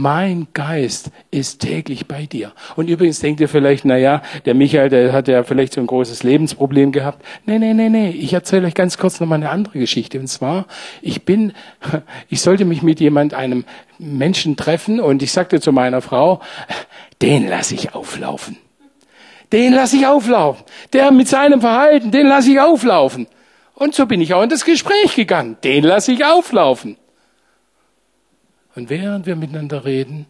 Mein 0.00 0.46
Geist 0.54 1.10
ist 1.32 1.58
täglich 1.58 2.06
bei 2.06 2.26
dir. 2.26 2.52
Und 2.76 2.88
übrigens 2.88 3.18
denkt 3.18 3.40
ihr 3.40 3.48
vielleicht, 3.48 3.84
na 3.84 3.96
ja, 3.96 4.22
der 4.44 4.54
Michael, 4.54 4.90
der 4.90 5.12
hat 5.12 5.26
ja 5.26 5.42
vielleicht 5.42 5.72
so 5.72 5.80
ein 5.80 5.88
großes 5.88 6.22
Lebensproblem 6.22 6.92
gehabt. 6.92 7.24
Nee, 7.46 7.58
nee, 7.58 7.74
nee, 7.74 7.88
nee. 7.88 8.10
Ich 8.10 8.32
erzähle 8.32 8.68
euch 8.68 8.74
ganz 8.74 8.96
kurz 8.96 9.18
noch 9.18 9.26
mal 9.26 9.34
eine 9.34 9.50
andere 9.50 9.80
Geschichte. 9.80 10.20
Und 10.20 10.28
zwar, 10.28 10.66
ich 11.02 11.24
bin, 11.24 11.52
ich 12.28 12.42
sollte 12.42 12.64
mich 12.64 12.80
mit 12.82 13.00
jemand, 13.00 13.34
einem 13.34 13.64
Menschen 13.98 14.56
treffen 14.56 15.00
und 15.00 15.20
ich 15.20 15.32
sagte 15.32 15.60
zu 15.60 15.72
meiner 15.72 16.00
Frau, 16.00 16.40
den 17.20 17.48
lasse 17.48 17.74
ich 17.74 17.92
auflaufen. 17.92 18.56
Den 19.52 19.74
lasse 19.74 19.96
ich 19.96 20.06
auflaufen. 20.06 20.64
Der 20.92 21.10
mit 21.10 21.26
seinem 21.26 21.60
Verhalten, 21.60 22.12
den 22.12 22.28
lasse 22.28 22.52
ich 22.52 22.60
auflaufen. 22.60 23.26
Und 23.74 23.96
so 23.96 24.06
bin 24.06 24.20
ich 24.20 24.32
auch 24.32 24.44
in 24.44 24.48
das 24.48 24.64
Gespräch 24.64 25.16
gegangen. 25.16 25.56
Den 25.64 25.82
lasse 25.82 26.12
ich 26.12 26.24
auflaufen. 26.24 26.98
Und 28.78 28.90
während 28.90 29.26
wir 29.26 29.34
miteinander 29.34 29.84
reden, 29.84 30.26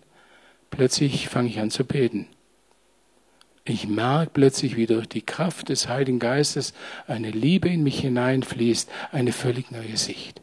plötzlich 0.71 1.29
fange 1.29 1.51
ich 1.51 1.59
an 1.59 1.71
zu 1.71 1.85
beten. 1.85 2.29
Ich 3.67 3.87
merke 3.87 4.31
plötzlich, 4.33 4.75
wie 4.75 4.87
durch 4.87 5.07
die 5.07 5.21
Kraft 5.21 5.69
des 5.69 5.87
Heiligen 5.87 6.19
Geistes 6.19 6.73
eine 7.07 7.31
Liebe 7.31 7.69
in 7.69 7.83
mich 7.83 8.01
hineinfließt, 8.01 8.91
eine 9.13 9.33
völlig 9.33 9.71
neue 9.71 9.99
Sicht. 9.99 10.41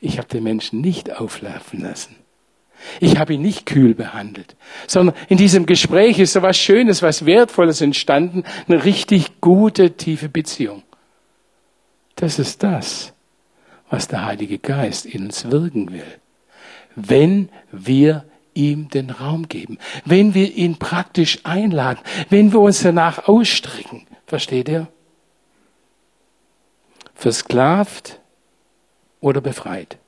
Ich 0.00 0.18
habe 0.18 0.26
den 0.26 0.42
Menschen 0.42 0.80
nicht 0.80 1.20
auflaufen 1.20 1.82
lassen. 1.82 2.16
Ich 2.98 3.16
habe 3.16 3.34
ihn 3.34 3.42
nicht 3.42 3.64
kühl 3.64 3.94
behandelt, 3.94 4.56
sondern 4.88 5.14
in 5.28 5.38
diesem 5.38 5.66
Gespräch 5.66 6.18
ist 6.18 6.32
so 6.32 6.42
was 6.42 6.58
Schönes, 6.58 7.00
was 7.00 7.24
Wertvolles 7.24 7.80
entstanden, 7.80 8.42
eine 8.66 8.82
richtig 8.82 9.40
gute, 9.40 9.92
tiefe 9.92 10.28
Beziehung. 10.28 10.82
Das 12.16 12.40
ist 12.40 12.64
das, 12.64 13.12
was 13.88 14.08
der 14.08 14.24
Heilige 14.24 14.58
Geist 14.58 15.06
in 15.06 15.26
uns 15.26 15.48
wirken 15.48 15.92
will 15.92 16.18
wenn 16.96 17.48
wir 17.70 18.24
ihm 18.54 18.88
den 18.88 19.10
Raum 19.10 19.48
geben, 19.48 19.78
wenn 20.04 20.34
wir 20.34 20.52
ihn 20.52 20.78
praktisch 20.78 21.40
einladen, 21.44 22.00
wenn 22.28 22.52
wir 22.52 22.60
uns 22.60 22.82
danach 22.82 23.26
ausstrecken. 23.28 24.06
Versteht 24.26 24.68
ihr? 24.68 24.88
Versklavt 27.14 28.20
oder 29.20 29.40
befreit. 29.40 29.98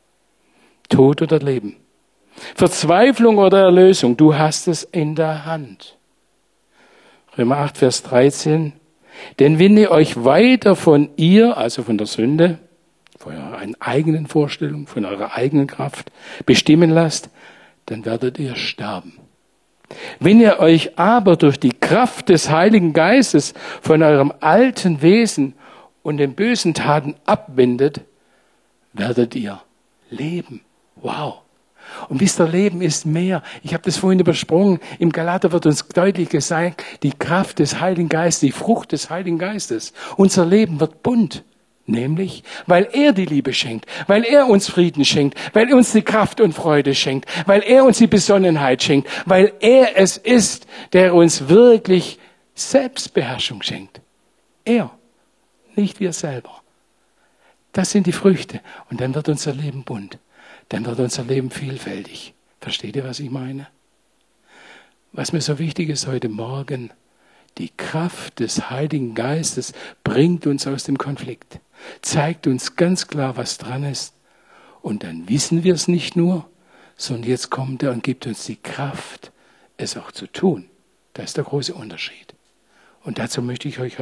Tod 0.89 1.23
oder 1.23 1.39
Leben. 1.39 1.77
Verzweiflung 2.55 3.39
oder 3.39 3.63
Erlösung. 3.63 4.17
Du 4.17 4.35
hast 4.35 4.67
es 4.69 4.83
in 4.83 5.15
der 5.15 5.45
Hand. 5.45 5.97
Römer 7.39 7.59
8, 7.59 7.79
Vers 7.79 8.03
13. 8.03 8.73
Denn 9.39 9.59
wenn 9.59 9.77
ihr 9.77 9.91
euch 9.91 10.25
weiter 10.25 10.77
von 10.77 11.11
ihr, 11.17 11.57
also 11.57 11.83
von 11.83 11.99
der 11.99 12.07
Sünde, 12.07 12.59
von 13.25 13.37
eurer 13.37 13.59
eigenen 13.81 14.27
Vorstellung, 14.27 14.87
von 14.87 15.07
eurer 15.07 15.35
eigenen 15.35 15.67
Kraft 15.67 16.13
bestimmen 16.45 16.91
lasst, 16.91 17.31
dann 17.87 18.05
werdet 18.05 18.39
ihr 18.39 18.55
sterben. 18.55 19.15
Wenn 20.21 20.41
ihr 20.41 20.61
euch 20.61 20.99
aber 20.99 21.37
durch 21.37 21.59
die 21.59 21.73
Kraft 21.73 22.29
des 22.29 22.51
Heiligen 22.51 22.93
Geistes 22.93 23.55
von 23.81 24.03
eurem 24.03 24.33
alten 24.41 25.01
Wesen 25.01 25.55
und 26.03 26.19
den 26.19 26.35
bösen 26.35 26.75
Taten 26.75 27.15
abwendet, 27.25 28.03
werdet 28.93 29.35
ihr 29.35 29.61
leben. 30.11 30.61
Wow. 30.97 31.41
Und 32.09 32.21
wisst 32.21 32.41
ihr, 32.41 32.49
Leben 32.49 32.83
ist 32.83 33.07
mehr. 33.07 33.43
Ich 33.63 33.73
habe 33.73 33.85
das 33.85 33.97
vorhin 33.97 34.21
übersprungen. 34.21 34.81
Im 34.99 35.13
Galater 35.13 35.53
wird 35.53 35.67
uns 35.67 35.87
deutlich 35.89 36.29
gesagt, 36.29 36.83
die 37.03 37.13
Kraft 37.13 37.59
des 37.59 37.81
Heiligen 37.81 38.09
Geistes, 38.09 38.41
die 38.41 38.53
Frucht 38.53 38.93
des 38.93 39.11
Heiligen 39.11 39.39
Geistes. 39.39 39.93
Unser 40.17 40.45
Leben 40.45 40.81
wird 40.81 41.03
bunt. 41.03 41.45
Nämlich, 41.87 42.45
weil 42.67 42.89
er 42.93 43.13
die 43.13 43.27
Liebe 43.27 43.53
schenkt, 43.53 43.87
weil 44.07 44.25
er 44.25 44.47
uns 44.47 44.69
Frieden 44.69 45.05
schenkt, 45.05 45.39
weil 45.55 45.69
er 45.69 45.77
uns 45.77 45.93
die 45.93 46.03
Kraft 46.03 46.41
und 46.41 46.55
Freude 46.55 46.95
schenkt, 46.95 47.29
weil 47.47 47.63
er 47.63 47.85
uns 47.85 47.99
die 47.99 48.07
Besonnenheit 48.07 48.83
schenkt, 48.83 49.09
weil 49.27 49.53
er 49.61 49.99
es 49.99 50.17
ist, 50.17 50.67
der 50.95 51.15
uns 51.15 51.49
wirklich 51.49 52.19
Selbstbeherrschung 52.55 53.63
schenkt. 53.63 54.01
Er, 54.65 54.91
nicht 55.77 56.01
wir 56.01 56.15
selber. 56.15 56.63
Das 57.73 57.91
sind 57.91 58.07
die 58.07 58.13
Früchte. 58.13 58.61
Und 58.89 59.03
dann 59.03 59.15
wird 59.15 59.29
unser 59.29 59.53
Leben 59.53 59.85
bunt. 59.85 60.19
Dann 60.71 60.87
wird 60.87 61.01
unser 61.01 61.25
Leben 61.25 61.51
vielfältig. 61.51 62.33
Versteht 62.61 62.97
ihr, 62.97 63.05
was 63.05 63.21
ich 63.21 63.31
meine? 63.31 63.67
Was 65.13 65.33
mir 65.35 65.43
so 65.43 65.59
wichtig 65.59 65.91
ist 65.91 66.07
heute 66.07 66.31
Morgen, 66.31 66.93
die 67.59 67.71
Kraft 67.77 68.41
des 68.41 68.71
Heiligen 68.71 69.15
Geistes 69.15 69.75
bringt 70.03 70.47
uns 70.47 70.67
aus 70.67 70.85
dem 70.85 70.97
Konflikt 70.97 71.61
zeigt 72.03 72.47
uns 72.47 72.77
ganz 72.77 73.07
klar, 73.07 73.37
was 73.37 73.59
dran 73.59 73.85
ist. 73.85 74.15
Und 74.83 75.03
dann 75.03 75.29
wissen 75.29 75.65
wir 75.65 75.75
es 75.75 75.89
nicht 75.89 76.17
nur, 76.17 76.49
sondern 76.97 77.31
jetzt 77.31 77.51
kommt 77.51 77.83
er 77.83 77.93
und 77.93 78.03
gibt 78.03 78.27
uns 78.27 78.45
die 78.45 78.57
Kraft, 78.57 79.33
es 79.77 79.97
auch 79.97 80.13
zu 80.13 80.27
tun. 80.27 80.69
Das 81.15 81.27
ist 81.27 81.37
der 81.37 81.45
große 81.45 81.75
Unterschied. 81.75 82.35
Und 83.03 83.19
dazu 83.19 83.43
möchte 83.43 83.69
ich 83.69 83.81
euch 83.81 83.97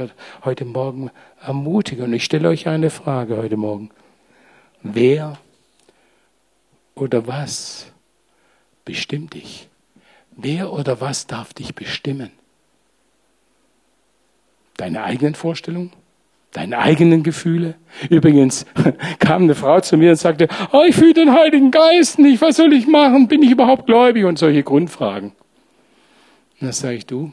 heute 0.44 0.64
Morgen 0.64 1.10
ermutigen. 1.40 2.04
Und 2.04 2.12
ich 2.12 2.24
stelle 2.24 2.48
euch 2.48 2.68
eine 2.68 2.90
Frage 2.90 3.36
heute 3.36 3.56
Morgen. 3.56 3.90
Wer 4.82 5.38
oder 6.94 7.26
was 7.26 7.86
bestimmt 8.84 9.34
dich? 9.34 9.68
Wer 10.30 10.72
oder 10.72 11.00
was 11.00 11.26
darf 11.26 11.52
dich 11.52 11.74
bestimmen? 11.74 12.30
Deine 14.76 15.02
eigenen 15.02 15.34
Vorstellungen? 15.34 15.92
Deine 16.52 16.78
eigenen 16.78 17.22
Gefühle. 17.22 17.74
Übrigens 18.10 18.66
kam 19.18 19.44
eine 19.44 19.54
Frau 19.54 19.80
zu 19.80 19.96
mir 19.96 20.10
und 20.10 20.16
sagte, 20.16 20.48
oh, 20.72 20.82
ich 20.86 20.94
fühle 20.94 21.14
den 21.14 21.32
Heiligen 21.32 21.70
Geist 21.70 22.18
nicht, 22.18 22.40
was 22.40 22.56
soll 22.56 22.72
ich 22.72 22.86
machen? 22.86 23.28
Bin 23.28 23.42
ich 23.42 23.50
überhaupt 23.50 23.86
gläubig? 23.86 24.24
Und 24.24 24.38
solche 24.38 24.62
Grundfragen. 24.62 25.32
Und 26.60 26.68
das 26.68 26.78
sage 26.78 26.96
ich 26.96 27.06
du. 27.06 27.32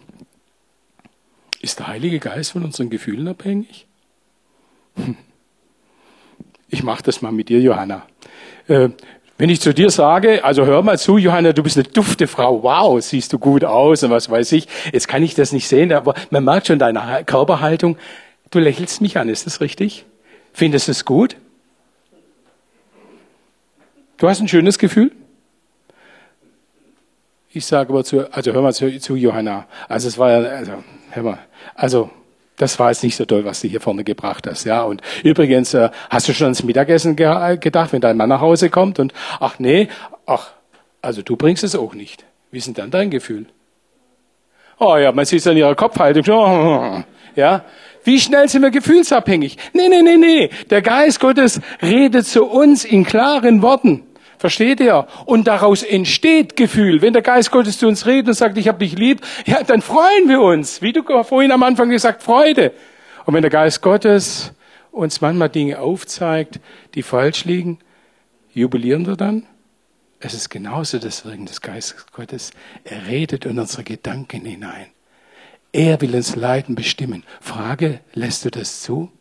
Ist 1.61 1.79
der 1.79 1.87
Heilige 1.87 2.19
Geist 2.19 2.53
von 2.53 2.63
unseren 2.63 2.89
Gefühlen 2.89 3.27
abhängig? 3.27 3.85
Ich 6.71 6.83
mache 6.83 7.01
das 7.01 7.23
mal 7.23 7.31
mit 7.31 7.49
dir, 7.49 7.59
Johanna. 7.59 8.05
Äh, 8.67 8.89
wenn 9.39 9.49
ich 9.49 9.59
zu 9.59 9.73
dir 9.73 9.89
sage, 9.89 10.43
also 10.43 10.67
hör 10.67 10.83
mal 10.83 10.99
zu, 10.99 11.17
Johanna, 11.17 11.51
du 11.51 11.63
bist 11.63 11.77
eine 11.77 11.85
dufte 11.85 12.27
Frau, 12.27 12.61
wow, 12.61 13.01
siehst 13.01 13.33
du 13.33 13.39
gut 13.39 13.63
aus 13.63 14.03
und 14.03 14.11
was 14.11 14.29
weiß 14.29 14.51
ich. 14.51 14.67
Jetzt 14.93 15.07
kann 15.07 15.23
ich 15.23 15.33
das 15.33 15.51
nicht 15.51 15.67
sehen, 15.67 15.91
aber 15.91 16.13
man 16.29 16.43
merkt 16.43 16.67
schon 16.67 16.77
deine 16.77 17.23
Körperhaltung. 17.25 17.97
Du 18.51 18.59
lächelst 18.59 19.01
mich 19.01 19.17
an, 19.17 19.29
ist 19.29 19.45
das 19.45 19.61
richtig? 19.61 20.05
Findest 20.53 20.87
du 20.87 20.91
es 20.91 21.05
gut? 21.05 21.37
Du 24.17 24.27
hast 24.27 24.41
ein 24.41 24.47
schönes 24.47 24.79
Gefühl? 24.79 25.11
Ich 27.51 27.65
sage 27.65 27.89
aber 27.89 28.03
zu, 28.03 28.31
also 28.33 28.51
hör 28.53 28.61
mal 28.61 28.73
zu, 28.73 28.99
zu 28.99 29.15
Johanna. 29.15 29.65
Also 29.87 30.07
es 30.07 30.17
war 30.17 30.31
ja, 30.31 30.49
also, 30.49 30.83
hör 31.11 31.23
mal, 31.23 31.39
also 31.75 32.09
das 32.57 32.77
war 32.77 32.89
jetzt 32.89 33.03
nicht 33.03 33.15
so 33.15 33.25
toll, 33.25 33.45
was 33.45 33.61
du 33.61 33.67
hier 33.67 33.81
vorne 33.81 34.03
gebracht 34.03 34.45
hast, 34.45 34.65
ja. 34.65 34.83
Und 34.83 35.01
übrigens, 35.23 35.73
äh, 35.73 35.89
hast 36.09 36.27
du 36.27 36.33
schon 36.33 36.45
ans 36.45 36.63
Mittagessen 36.63 37.15
ge 37.15 37.27
äh, 37.27 37.57
gedacht, 37.57 37.93
wenn 37.93 38.01
dein 38.01 38.17
Mann 38.17 38.29
nach 38.29 38.41
Hause 38.41 38.69
kommt 38.69 38.99
und 38.99 39.13
ach 39.39 39.59
nee, 39.59 39.87
ach, 40.25 40.51
also 41.01 41.21
du 41.21 41.37
bringst 41.37 41.63
es 41.63 41.75
auch 41.75 41.93
nicht. 41.93 42.25
Wie 42.51 42.57
ist 42.57 42.67
denn 42.67 42.73
dann 42.73 42.91
dein 42.91 43.09
Gefühl? 43.09 43.45
Oh 44.79 44.97
ja, 44.97 45.11
man 45.11 45.25
sieht 45.25 45.39
es 45.39 45.47
an 45.47 45.57
ihrer 45.57 45.75
Kopfhaltung. 45.75 47.05
Ja, 47.35 47.63
wie 48.03 48.19
schnell 48.19 48.47
sind 48.47 48.61
wir 48.61 48.71
gefühlsabhängig? 48.71 49.57
Nee, 49.73 49.89
nee, 49.89 50.01
nee, 50.01 50.17
nee. 50.17 50.49
Der 50.69 50.81
Geist 50.81 51.19
Gottes 51.19 51.61
redet 51.81 52.25
zu 52.25 52.45
uns 52.45 52.85
in 52.85 53.03
klaren 53.03 53.61
Worten. 53.61 54.03
Versteht 54.37 54.79
ihr? 54.79 55.05
Und 55.25 55.47
daraus 55.47 55.83
entsteht 55.83 56.55
Gefühl. 56.55 57.01
Wenn 57.01 57.11
der 57.11 57.21
Geist 57.21 57.51
Gottes 57.51 57.77
zu 57.77 57.87
uns 57.87 58.05
redet 58.05 58.29
und 58.29 58.33
sagt, 58.35 58.57
ich 58.57 58.69
habe 58.69 58.79
dich 58.79 58.97
lieb, 58.97 59.21
ja, 59.45 59.63
dann 59.63 59.81
freuen 59.81 60.29
wir 60.29 60.41
uns. 60.41 60.81
Wie 60.81 60.93
du 60.93 61.03
vorhin 61.23 61.51
am 61.51 61.61
Anfang 61.61 61.89
gesagt, 61.89 62.23
Freude. 62.23 62.71
Und 63.25 63.33
wenn 63.33 63.41
der 63.41 63.51
Geist 63.51 63.81
Gottes 63.81 64.53
uns 64.91 65.19
manchmal 65.19 65.49
Dinge 65.49 65.79
aufzeigt, 65.79 66.61
die 66.95 67.03
falsch 67.03 67.43
liegen, 67.43 67.79
jubilieren 68.53 69.05
wir 69.05 69.17
dann? 69.17 69.45
Es 70.21 70.33
ist 70.33 70.49
genauso 70.49 70.99
das 70.99 71.25
Wirken 71.25 71.45
des 71.45 71.61
Geistes 71.61 72.05
Gottes. 72.11 72.51
Er 72.85 73.07
redet 73.07 73.45
in 73.45 73.59
unsere 73.59 73.83
Gedanken 73.83 74.45
hinein. 74.45 74.87
Er 75.71 76.01
will 76.01 76.15
uns 76.15 76.35
leiten, 76.35 76.75
bestimmen. 76.75 77.23
Frage, 77.41 77.99
lässt 78.13 78.45
du 78.45 78.49
das 78.49 78.81
zu? 78.81 79.11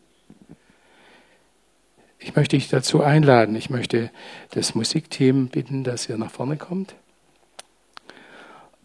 Ich 2.17 2.35
möchte 2.35 2.57
dich 2.57 2.69
dazu 2.69 3.01
einladen. 3.01 3.55
Ich 3.55 3.69
möchte 3.69 4.11
das 4.51 4.75
Musikteam 4.75 5.47
bitten, 5.47 5.83
dass 5.83 6.09
ihr 6.09 6.17
nach 6.17 6.31
vorne 6.31 6.57
kommt. 6.57 6.95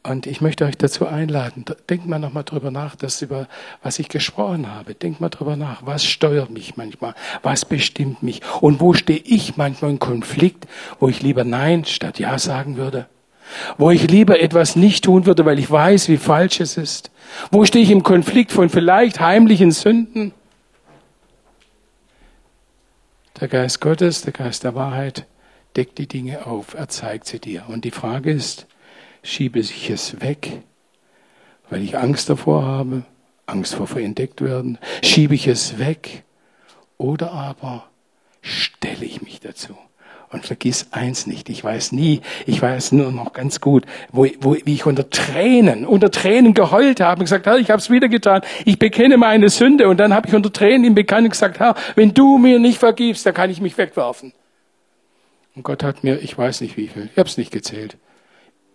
Und 0.06 0.26
ich 0.26 0.42
möchte 0.42 0.66
euch 0.66 0.76
dazu 0.76 1.06
einladen, 1.06 1.64
denkt 1.88 2.06
mal 2.06 2.18
nochmal 2.18 2.44
drüber 2.44 2.70
nach, 2.70 2.94
das 2.94 3.22
über 3.22 3.48
was 3.82 3.98
ich 3.98 4.10
gesprochen 4.10 4.70
habe. 4.70 4.94
Denkt 4.94 5.22
mal 5.22 5.30
drüber 5.30 5.56
nach, 5.56 5.86
was 5.86 6.04
steuert 6.04 6.50
mich 6.50 6.76
manchmal, 6.76 7.14
was 7.42 7.64
bestimmt 7.64 8.22
mich 8.22 8.42
und 8.60 8.80
wo 8.80 8.92
stehe 8.92 9.20
ich 9.24 9.56
manchmal 9.56 9.92
in 9.92 9.98
Konflikt, 9.98 10.66
wo 11.00 11.08
ich 11.08 11.22
lieber 11.22 11.44
Nein 11.44 11.86
statt 11.86 12.18
Ja 12.18 12.38
sagen 12.38 12.76
würde, 12.76 13.06
wo 13.78 13.90
ich 13.90 14.10
lieber 14.10 14.40
etwas 14.40 14.76
nicht 14.76 15.04
tun 15.04 15.26
würde, 15.26 15.44
weil 15.44 15.58
ich 15.58 15.70
weiß, 15.70 16.08
wie 16.08 16.16
falsch 16.16 16.60
es 16.60 16.76
ist, 16.76 17.10
wo 17.50 17.64
stehe 17.64 17.84
ich 17.84 17.90
im 17.90 18.02
Konflikt 18.02 18.52
von 18.52 18.68
vielleicht 18.68 19.20
heimlichen 19.20 19.70
Sünden 19.70 20.32
der 23.40 23.48
Geist 23.48 23.80
Gottes, 23.80 24.22
der 24.22 24.32
Geist 24.32 24.64
der 24.64 24.74
Wahrheit, 24.74 25.26
deckt 25.76 25.98
die 25.98 26.06
Dinge 26.06 26.46
auf, 26.46 26.74
er 26.74 26.88
zeigt 26.88 27.26
sie 27.26 27.40
dir. 27.40 27.64
Und 27.68 27.84
die 27.84 27.90
Frage 27.90 28.30
ist, 28.30 28.66
schiebe 29.22 29.58
ich 29.58 29.90
es 29.90 30.20
weg, 30.20 30.60
weil 31.68 31.82
ich 31.82 31.98
Angst 31.98 32.30
davor 32.30 32.64
habe, 32.64 33.04
Angst 33.46 33.74
vor 33.74 33.90
entdeckt 33.96 34.40
werden, 34.40 34.78
schiebe 35.02 35.34
ich 35.34 35.48
es 35.48 35.78
weg 35.78 36.22
oder 36.96 37.32
aber 37.32 37.88
stelle 38.40 39.04
ich 39.04 39.22
mich 39.22 39.40
dazu. 39.40 39.76
Und 40.34 40.44
vergiss 40.44 40.88
eins 40.90 41.28
nicht, 41.28 41.48
ich 41.48 41.62
weiß 41.62 41.92
nie, 41.92 42.20
ich 42.44 42.60
weiß 42.60 42.90
nur 42.90 43.12
noch 43.12 43.34
ganz 43.34 43.60
gut, 43.60 43.84
wo, 44.10 44.26
wo, 44.40 44.56
wie 44.64 44.74
ich 44.74 44.84
unter 44.84 45.08
Tränen, 45.08 45.86
unter 45.86 46.10
Tränen 46.10 46.54
geheult 46.54 46.98
habe 46.98 47.20
und 47.20 47.26
gesagt, 47.26 47.46
Herr, 47.46 47.56
ich 47.56 47.70
habe 47.70 47.78
es 47.78 47.88
wieder 47.88 48.08
getan, 48.08 48.42
ich 48.64 48.80
bekenne 48.80 49.16
meine 49.16 49.48
Sünde. 49.48 49.88
Und 49.88 50.00
dann 50.00 50.12
habe 50.12 50.26
ich 50.26 50.34
unter 50.34 50.52
Tränen 50.52 50.82
ihm 50.82 50.96
bekannt 50.96 51.26
und 51.26 51.30
gesagt, 51.30 51.60
Herr, 51.60 51.76
wenn 51.94 52.14
du 52.14 52.36
mir 52.38 52.58
nicht 52.58 52.78
vergibst, 52.78 53.24
dann 53.24 53.32
kann 53.32 53.48
ich 53.48 53.60
mich 53.60 53.78
wegwerfen. 53.78 54.32
Und 55.54 55.62
Gott 55.62 55.84
hat 55.84 56.02
mir, 56.02 56.18
ich 56.20 56.36
weiß 56.36 56.62
nicht 56.62 56.76
wie 56.76 56.88
viel, 56.88 57.08
ich 57.12 57.16
habe 57.16 57.28
es 57.28 57.38
nicht 57.38 57.52
gezählt, 57.52 57.96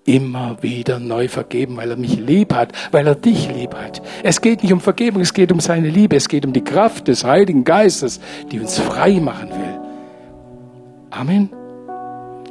immer 0.05 0.63
wieder 0.63 0.97
neu 0.97 1.27
vergeben, 1.27 1.75
weil 1.75 1.91
er 1.91 1.97
mich 1.97 2.17
lieb 2.17 2.53
hat, 2.53 2.71
weil 2.91 3.05
er 3.05 3.15
dich 3.15 3.49
lieb 3.53 3.75
hat. 3.75 4.01
Es 4.23 4.39
geht 4.39 4.63
nicht 4.63 4.71
um 4.71 4.79
Vergebung, 4.79 5.21
es 5.21 5.33
geht 5.33 5.51
um 5.51 5.59
seine 5.59 5.89
Liebe, 5.89 6.15
es 6.15 6.29
geht 6.29 6.45
um 6.45 6.53
die 6.53 6.63
Kraft 6.63 7.09
des 7.09 7.25
Heiligen 7.25 7.65
Geistes, 7.65 8.21
die 8.49 8.61
uns 8.61 8.79
frei 8.79 9.19
machen 9.19 9.49
will. 9.49 9.78
Amen. 11.11 11.49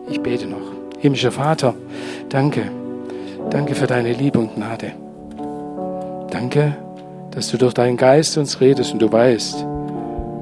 Ich 0.08 0.20
bete 0.20 0.46
noch. 0.46 0.72
Himmlischer 0.98 1.32
Vater, 1.32 1.74
danke. 2.28 2.62
Danke 3.50 3.74
für 3.74 3.86
deine 3.86 4.12
Liebe 4.12 4.38
und 4.38 4.56
Gnade. 4.56 4.92
Danke, 6.30 6.76
dass 7.30 7.50
du 7.50 7.56
durch 7.56 7.74
deinen 7.74 7.96
Geist 7.96 8.36
uns 8.36 8.60
redest 8.60 8.92
und 8.92 9.00
du 9.00 9.10
weißt, 9.10 9.64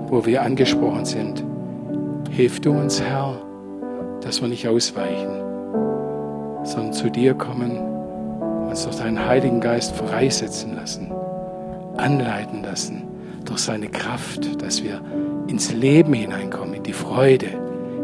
wo 0.08 0.24
wir 0.24 0.42
angesprochen 0.42 1.04
sind. 1.04 1.44
Hilf 2.30 2.60
du 2.60 2.72
uns, 2.72 3.00
Herr, 3.00 3.40
dass 4.22 4.40
wir 4.40 4.48
nicht 4.48 4.66
ausweichen, 4.66 5.28
sondern 6.64 6.92
zu 6.92 7.10
dir 7.10 7.34
kommen, 7.34 7.78
uns 8.68 8.84
durch 8.84 8.96
deinen 8.96 9.24
Heiligen 9.24 9.60
Geist 9.60 9.94
freisetzen 9.94 10.74
lassen, 10.74 11.12
anleiten 11.96 12.62
lassen 12.62 13.02
durch 13.44 13.60
seine 13.60 13.88
Kraft, 13.88 14.62
dass 14.62 14.82
wir 14.82 15.00
ins 15.46 15.72
Leben 15.72 16.14
hineinkommen, 16.14 16.74
in 16.74 16.82
die 16.82 16.92
Freude, 16.92 17.65